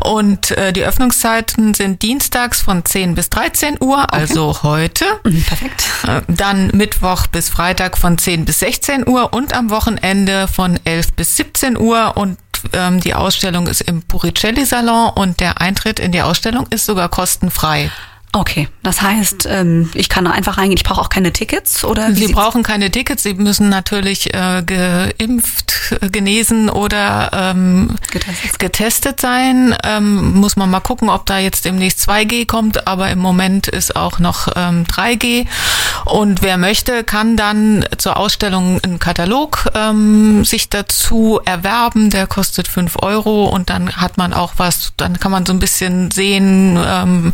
Und 0.00 0.50
äh, 0.52 0.72
die 0.72 0.82
Öffnungszeiten 0.82 1.74
sind 1.74 2.00
dienstags 2.02 2.62
von 2.62 2.84
10 2.84 3.14
bis 3.14 3.28
13 3.30 3.76
Uhr, 3.80 4.12
also 4.12 4.62
heute. 4.62 5.04
Perfekt. 5.22 5.84
Äh, 6.06 6.22
Dann 6.28 6.68
Mittwoch 6.68 7.26
bis 7.26 7.50
Freitag 7.50 7.98
von 7.98 8.16
10 8.16 8.46
bis 8.46 8.60
16 8.60 9.06
Uhr 9.06 9.34
und 9.34 9.54
am 9.54 9.68
Wochenende 9.68 10.48
von 10.48 10.80
11 10.84 11.12
bis 11.12 11.36
17 11.36 11.76
Uhr 11.76 12.16
und 12.16 12.38
ähm, 12.72 13.00
die 13.00 13.14
Ausstellung 13.14 13.66
ist 13.66 13.82
im 13.82 14.02
Puricelli 14.02 14.64
Salon 14.64 15.10
und 15.14 15.40
der 15.40 15.60
Eintritt 15.60 16.00
in 16.00 16.12
die 16.12 16.22
Ausstellung 16.22 16.66
ist 16.70 16.86
sogar 16.86 17.10
kostenfrei. 17.10 17.90
Okay, 18.36 18.68
das 18.82 19.00
heißt, 19.00 19.46
ähm, 19.48 19.90
ich 19.94 20.08
kann 20.08 20.24
da 20.24 20.32
einfach 20.32 20.58
reingehen, 20.58 20.76
ich 20.76 20.82
brauche 20.82 21.00
auch 21.00 21.08
keine 21.08 21.32
Tickets 21.32 21.84
oder? 21.84 22.12
Sie 22.12 22.32
brauchen 22.32 22.64
keine 22.64 22.90
Tickets, 22.90 23.22
Sie 23.22 23.34
müssen 23.34 23.68
natürlich 23.68 24.34
äh, 24.34 24.64
geimpft, 24.66 25.96
äh, 26.00 26.08
genesen 26.08 26.68
oder 26.68 27.30
ähm, 27.32 27.94
Getestet. 28.10 28.58
getestet 28.58 29.20
sein. 29.20 29.76
Ähm, 29.84 30.34
muss 30.34 30.56
man 30.56 30.68
mal 30.68 30.80
gucken, 30.80 31.10
ob 31.10 31.26
da 31.26 31.38
jetzt 31.38 31.64
demnächst 31.64 32.08
2G 32.08 32.44
kommt, 32.48 32.88
aber 32.88 33.08
im 33.10 33.20
Moment 33.20 33.68
ist 33.68 33.94
auch 33.94 34.18
noch 34.18 34.48
ähm, 34.56 34.82
3G. 34.84 35.46
Und 36.04 36.42
wer 36.42 36.56
möchte, 36.58 37.04
kann 37.04 37.36
dann 37.36 37.84
zur 37.98 38.16
Ausstellung 38.16 38.80
einen 38.82 38.98
Katalog 38.98 39.70
ähm, 39.74 40.44
sich 40.44 40.70
dazu 40.70 41.38
erwerben. 41.44 42.10
Der 42.10 42.26
kostet 42.26 42.66
5 42.66 42.96
Euro 43.00 43.44
und 43.44 43.70
dann 43.70 43.94
hat 43.94 44.18
man 44.18 44.32
auch 44.32 44.54
was, 44.56 44.92
dann 44.96 45.20
kann 45.20 45.30
man 45.30 45.46
so 45.46 45.52
ein 45.52 45.60
bisschen 45.60 46.10
sehen 46.10 46.76
ähm, 46.84 47.32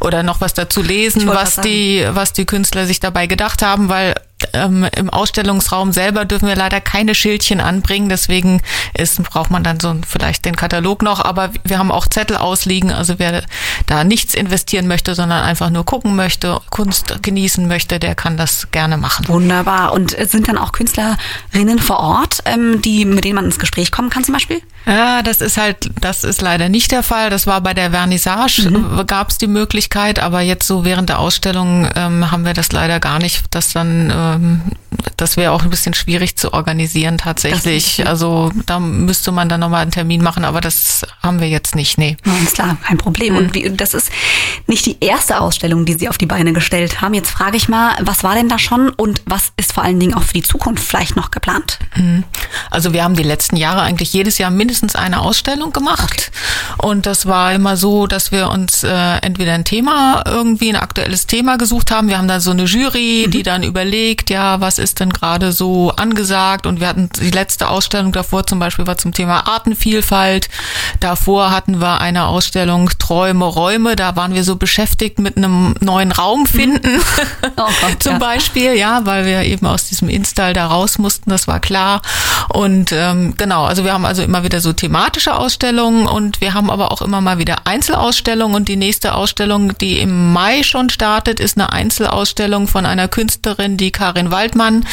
oder 0.00 0.22
noch 0.22 0.41
was 0.42 0.52
dazu 0.52 0.82
lesen, 0.82 1.26
was 1.26 1.56
die, 1.56 2.06
was 2.10 2.34
die 2.34 2.44
Künstler 2.44 2.86
sich 2.86 3.00
dabei 3.00 3.26
gedacht 3.26 3.62
haben, 3.62 3.88
weil 3.88 4.14
ähm, 4.52 4.86
im 4.96 5.10
Ausstellungsraum 5.10 5.92
selber 5.92 6.24
dürfen 6.24 6.48
wir 6.48 6.56
leider 6.56 6.80
keine 6.80 7.14
Schildchen 7.14 7.60
anbringen, 7.60 8.08
deswegen 8.08 8.60
ist, 8.94 9.22
braucht 9.22 9.50
man 9.50 9.62
dann 9.64 9.80
so 9.80 9.94
vielleicht 10.06 10.44
den 10.44 10.56
Katalog 10.56 11.02
noch, 11.02 11.24
aber 11.24 11.50
wir 11.64 11.78
haben 11.78 11.90
auch 11.90 12.06
Zettel 12.06 12.36
ausliegen, 12.36 12.92
also 12.92 13.18
wer 13.18 13.42
da 13.86 14.04
nichts 14.04 14.34
investieren 14.34 14.86
möchte, 14.88 15.14
sondern 15.14 15.42
einfach 15.42 15.70
nur 15.70 15.84
gucken 15.84 16.16
möchte, 16.16 16.60
Kunst 16.70 17.22
genießen 17.22 17.66
möchte, 17.68 17.98
der 17.98 18.14
kann 18.14 18.36
das 18.36 18.68
gerne 18.70 18.96
machen. 18.96 19.28
Wunderbar. 19.28 19.92
Und 19.92 20.18
äh, 20.18 20.26
sind 20.26 20.48
dann 20.48 20.58
auch 20.58 20.72
Künstlerinnen 20.72 21.78
vor 21.78 21.98
Ort, 22.00 22.38
ähm, 22.44 22.82
die, 22.82 23.04
mit 23.04 23.24
denen 23.24 23.36
man 23.36 23.44
ins 23.44 23.58
Gespräch 23.58 23.90
kommen 23.90 24.10
kann 24.10 24.24
zum 24.24 24.34
Beispiel? 24.34 24.60
Ja, 24.86 25.22
das 25.22 25.40
ist 25.40 25.56
halt, 25.58 25.90
das 26.00 26.24
ist 26.24 26.42
leider 26.42 26.68
nicht 26.68 26.90
der 26.90 27.02
Fall. 27.04 27.30
Das 27.30 27.46
war 27.46 27.60
bei 27.60 27.72
der 27.74 27.90
Vernissage, 27.92 28.68
Mhm. 28.70 29.06
gab 29.06 29.30
es 29.30 29.38
die 29.38 29.46
Möglichkeit, 29.46 30.18
aber 30.18 30.40
jetzt 30.40 30.66
so 30.66 30.84
während 30.84 31.08
der 31.08 31.18
Ausstellung 31.20 31.88
ähm, 31.94 32.30
haben 32.30 32.44
wir 32.44 32.52
das 32.54 32.72
leider 32.72 32.98
gar 33.00 33.18
nicht. 33.18 33.42
Das 33.50 33.72
dann, 33.72 34.10
ähm, 34.42 34.62
das 35.16 35.36
wäre 35.36 35.52
auch 35.52 35.62
ein 35.62 35.70
bisschen 35.70 35.94
schwierig 35.94 36.36
zu 36.36 36.52
organisieren 36.52 37.18
tatsächlich. 37.18 38.06
Also 38.06 38.50
da 38.66 38.80
müsste 38.80 39.32
man 39.32 39.48
dann 39.48 39.60
nochmal 39.60 39.82
einen 39.82 39.90
Termin 39.90 40.22
machen, 40.22 40.44
aber 40.44 40.60
das 40.60 41.06
haben 41.22 41.40
wir 41.40 41.48
jetzt 41.48 41.74
nicht, 41.74 41.96
nee. 41.98 42.16
Alles 42.24 42.52
klar, 42.52 42.76
kein 42.84 42.98
Problem. 42.98 43.36
Und 43.36 43.54
wie, 43.54 43.70
das 43.70 43.94
ist 43.94 44.10
nicht 44.66 44.84
die 44.86 44.96
erste 45.00 45.40
Ausstellung, 45.40 45.84
die 45.84 45.94
Sie 45.94 46.08
auf 46.08 46.18
die 46.18 46.26
Beine 46.26 46.52
gestellt 46.52 47.00
haben. 47.00 47.14
Jetzt 47.14 47.30
frage 47.30 47.56
ich 47.56 47.68
mal, 47.68 47.94
was 48.00 48.24
war 48.24 48.34
denn 48.34 48.48
da 48.48 48.58
schon 48.58 48.90
und 48.90 49.22
was 49.24 49.52
ist 49.56 49.72
vor 49.72 49.84
allen 49.84 50.00
Dingen 50.00 50.14
auch 50.14 50.22
für 50.22 50.34
die 50.34 50.42
Zukunft 50.42 50.84
vielleicht 50.84 51.16
noch 51.16 51.30
geplant? 51.30 51.78
Also 52.70 52.92
wir 52.92 53.04
haben 53.04 53.14
die 53.14 53.22
letzten 53.22 53.56
Jahre 53.56 53.82
eigentlich 53.82 54.12
jedes 54.12 54.38
Jahr 54.38 54.50
mindestens 54.50 54.96
eine 54.96 55.20
Ausstellung 55.20 55.72
gemacht. 55.72 56.32
Und 56.78 57.06
das 57.06 57.26
war 57.26 57.52
immer 57.52 57.76
so, 57.76 58.06
dass 58.06 58.32
wir 58.32 58.50
uns 58.50 58.82
äh, 58.82 59.16
entweder 59.18 59.54
ein 59.54 59.64
Thema, 59.64 60.22
irgendwie 60.26 60.70
ein 60.70 60.76
aktuelles 60.76 61.26
Thema 61.26 61.58
gesucht 61.58 61.90
haben. 61.90 62.08
Wir 62.08 62.18
haben 62.18 62.28
dann 62.28 62.40
so 62.40 62.50
eine 62.50 62.64
Jury, 62.64 63.26
die 63.28 63.42
dann 63.42 63.62
überlegt, 63.62 64.30
ja, 64.32 64.60
was 64.60 64.78
ist 64.78 64.98
denn 64.98 65.10
gerade 65.10 65.52
so 65.52 65.92
angesagt? 65.92 66.66
Und 66.66 66.80
wir 66.80 66.88
hatten 66.88 67.10
die 67.20 67.30
letzte 67.30 67.68
Ausstellung 67.68 68.12
davor 68.12 68.46
zum 68.46 68.58
Beispiel 68.58 68.86
war 68.86 68.98
zum 68.98 69.12
Thema 69.12 69.46
Artenvielfalt. 69.46 70.48
Davor 71.00 71.50
hatten 71.50 71.80
wir 71.80 72.00
eine 72.00 72.26
Ausstellung 72.26 72.90
Träume, 72.98 73.44
Räume. 73.44 73.94
Da 73.94 74.16
waren 74.16 74.34
wir 74.34 74.42
so 74.42 74.56
beschäftigt 74.56 75.18
mit 75.18 75.36
einem 75.36 75.74
neuen 75.80 76.12
Raum 76.12 76.46
finden. 76.46 77.00
Oh 77.56 77.68
Gott, 77.80 78.02
zum 78.02 78.14
ja. 78.14 78.18
Beispiel, 78.18 78.74
ja, 78.74 79.04
weil 79.04 79.24
wir 79.26 79.42
eben 79.42 79.66
aus 79.66 79.86
diesem 79.86 80.08
Install 80.08 80.52
da 80.52 80.66
raus 80.66 80.98
mussten, 80.98 81.30
das 81.30 81.46
war 81.46 81.60
klar. 81.60 82.02
Und 82.48 82.92
ähm, 82.92 83.34
genau, 83.36 83.64
also 83.64 83.84
wir 83.84 83.92
haben 83.92 84.04
also 84.04 84.22
immer 84.22 84.42
wieder 84.42 84.60
so 84.60 84.72
thematische 84.72 85.34
Ausstellungen 85.36 86.06
und 86.06 86.40
wir 86.40 86.54
haben 86.54 86.70
aber 86.70 86.90
auch 86.90 87.02
immer 87.02 87.20
mal 87.20 87.38
wieder 87.38 87.66
Einzelausstellungen 87.66 88.56
und 88.56 88.68
die 88.68 88.76
nächste 88.76 89.14
Ausstellung, 89.14 89.76
die 89.78 89.98
im 89.98 90.32
Mai 90.32 90.62
schon 90.62 90.88
startet, 90.90 91.40
ist 91.40 91.56
eine 91.56 91.72
Einzelausstellung 91.72 92.68
von 92.68 92.86
einer 92.86 93.06
Künstlerin, 93.06 93.76
die 93.76 93.92
Karin 93.92 94.21
Waldmann, 94.30 94.86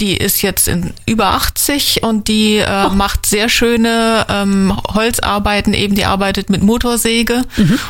die 0.00 0.16
ist 0.16 0.42
jetzt 0.42 0.68
in 0.68 0.92
über 1.06 1.28
80 1.28 2.02
und 2.02 2.28
die 2.28 2.56
äh, 2.56 2.88
macht 2.90 3.26
sehr 3.26 3.48
schöne 3.48 4.26
ähm, 4.28 4.76
Holzarbeiten, 4.94 5.74
eben 5.74 5.94
die 5.94 6.04
arbeitet 6.04 6.50
mit 6.50 6.62
Motorsäge 6.62 7.42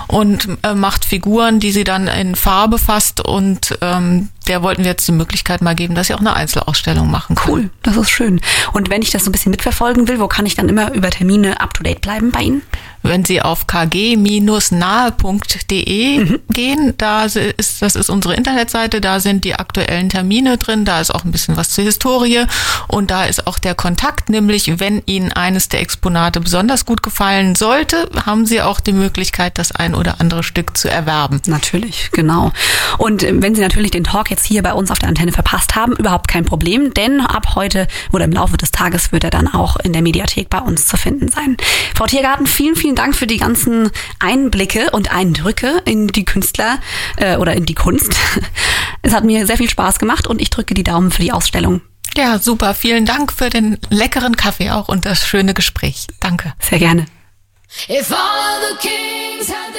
und 0.07 0.49
äh, 0.63 0.75
macht 0.75 1.05
Figuren, 1.05 1.61
die 1.61 1.73
sie 1.73 1.85
dann 1.85 2.09
in 2.09 2.35
Farbe 2.35 2.79
fasst 2.79 3.21
und 3.21 3.79
ähm, 3.81 4.29
der 4.49 4.63
wollten 4.63 4.85
wir 4.85 4.91
jetzt 4.91 5.07
die 5.07 5.13
Möglichkeit 5.13 5.63
mal 5.63 5.75
geben, 5.75 5.95
dass 5.95 6.09
sie 6.09 6.15
auch 6.15 6.21
eine 6.21 6.35
Einzelausstellung 6.35 7.11
machen 7.11 7.37
kann. 7.37 7.51
Cool, 7.51 7.71
das 7.83 7.97
ist 7.97 8.11
schön. 8.11 8.41
Und 8.73 8.91
wenn 8.91 9.03
ich 9.03 9.11
das 9.11 9.25
so 9.25 9.31
ein 9.31 9.33
bisschen 9.33 9.51
mitverfolgen 9.51 10.09
will, 10.09 10.21
wo 10.21 10.29
kann 10.29 10.47
ich 10.47 10.55
dann 10.55 10.69
immer 10.69 10.93
über 10.93 11.11
Termine 11.11 11.61
up 11.61 11.75
to 11.75 11.83
date 11.83 12.01
bleiben 12.01 12.31
bei 12.31 12.43
Ihnen? 12.43 12.63
Wenn 13.03 13.25
Sie 13.25 13.41
auf 13.41 13.67
kg-nahe.de 13.67 14.29
gehen, 16.51 16.95
da 16.99 17.25
ist, 17.25 17.39
das 17.81 17.97
ist 17.97 18.11
unsere 18.11 18.35
Internetseite, 18.35 19.01
da 19.01 19.21
sind 19.21 19.45
die 19.45 19.55
aktuellen 19.55 20.09
Termine 20.09 20.59
drin, 20.59 20.85
da 20.85 21.01
ist 21.01 21.15
auch 21.15 21.25
ein 21.25 21.31
bisschen 21.31 21.57
was 21.57 21.71
zur 21.71 21.85
Historie 21.85 22.45
und 22.89 23.13
da 23.13 23.25
ist 23.25 23.47
auch 23.47 23.59
der 23.59 23.75
Kontakt, 23.75 24.29
nämlich 24.31 24.81
wenn 24.81 25.03
Ihnen 25.07 25.33
eines 25.33 25.69
der 25.69 25.81
Exponate 25.81 26.41
besonders 26.41 26.85
gut 26.85 27.03
gefallen 27.03 27.55
sollte, 27.55 28.11
haben 28.27 28.47
Sie 28.47 28.61
auch 28.61 28.81
die 28.81 28.93
Möglichkeit, 28.93 29.59
das 29.59 29.73
ein 29.73 29.95
oder 29.95 30.21
andere 30.21 30.43
Stück 30.43 30.77
zu 30.77 30.91
erwerben. 30.91 31.41
Natürlich, 31.47 32.11
genau. 32.13 32.53
Und 32.99 33.23
äh, 33.23 33.33
wenn 33.41 33.55
Sie 33.55 33.63
natürlich 33.63 33.93
den 33.93 34.05
Talk 34.05 34.31
jetzt 34.31 34.38
jetzt 34.39 34.47
hier 34.47 34.63
bei 34.63 34.73
uns 34.73 34.91
auf 34.93 34.99
der 35.01 35.09
Antenne 35.09 35.33
verpasst 35.33 35.75
haben, 35.75 35.97
überhaupt 35.97 36.29
kein 36.29 36.45
Problem, 36.45 36.95
denn 36.95 37.21
ab 37.21 37.57
heute 37.57 37.89
oder 38.13 38.25
im 38.25 38.31
Laufe 38.31 38.57
des 38.57 38.71
Tages 38.71 39.11
wird 39.11 39.25
er 39.25 39.31
dann 39.31 39.49
auch 39.49 39.77
in 39.77 39.93
der 39.93 40.03
Mediathek 40.03 40.49
bei 40.49 40.61
uns 40.61 40.87
zu 40.87 40.97
finden 40.97 41.29
sein. 41.29 41.57
Frau 41.97 42.07
Tiergarten, 42.07 42.47
vielen, 42.47 42.77
vielen 42.77 42.95
Dank 42.95 43.17
für 43.17 43.27
die 43.27 43.39
ganzen 43.39 43.91
Einblicke 44.21 44.91
und 44.93 45.13
Eindrücke 45.13 45.83
in 45.85 46.07
die 46.07 46.25
Künstler 46.25 46.79
äh, 47.17 47.37
oder 47.37 47.55
in 47.55 47.67
die 47.67 47.75
Kunst. 47.75 48.15
Es 49.03 49.15
hat 49.15 49.25
mir 49.25 49.47
sehr 49.47 49.57
viel 49.57 49.71
Spaß 49.71 50.01
gemacht 50.01 50.27
und 50.27 50.41
ich 50.41 50.51
drücke 50.51 50.75
die 50.75 50.83
Daumen 50.83 51.11
für 51.11 51.23
die 51.23 51.31
Ausstellung. 51.31 51.83
Ja, 52.17 52.39
super. 52.39 52.75
Vielen 52.75 53.07
Dank 53.07 53.33
für 53.33 53.49
den 53.49 53.79
leckeren 53.91 54.37
Kaffee 54.37 54.71
auch 54.71 54.89
und 54.89 55.07
das 55.07 55.25
schöne 55.25 55.55
Gespräch. 55.55 56.09
Danke. 56.21 56.53
Sehr 56.59 56.81
gerne. 56.81 57.07
If 57.89 58.11
all 58.11 58.19
of 58.19 58.81
the 58.83 58.89
kings 58.89 59.49
had 59.49 59.79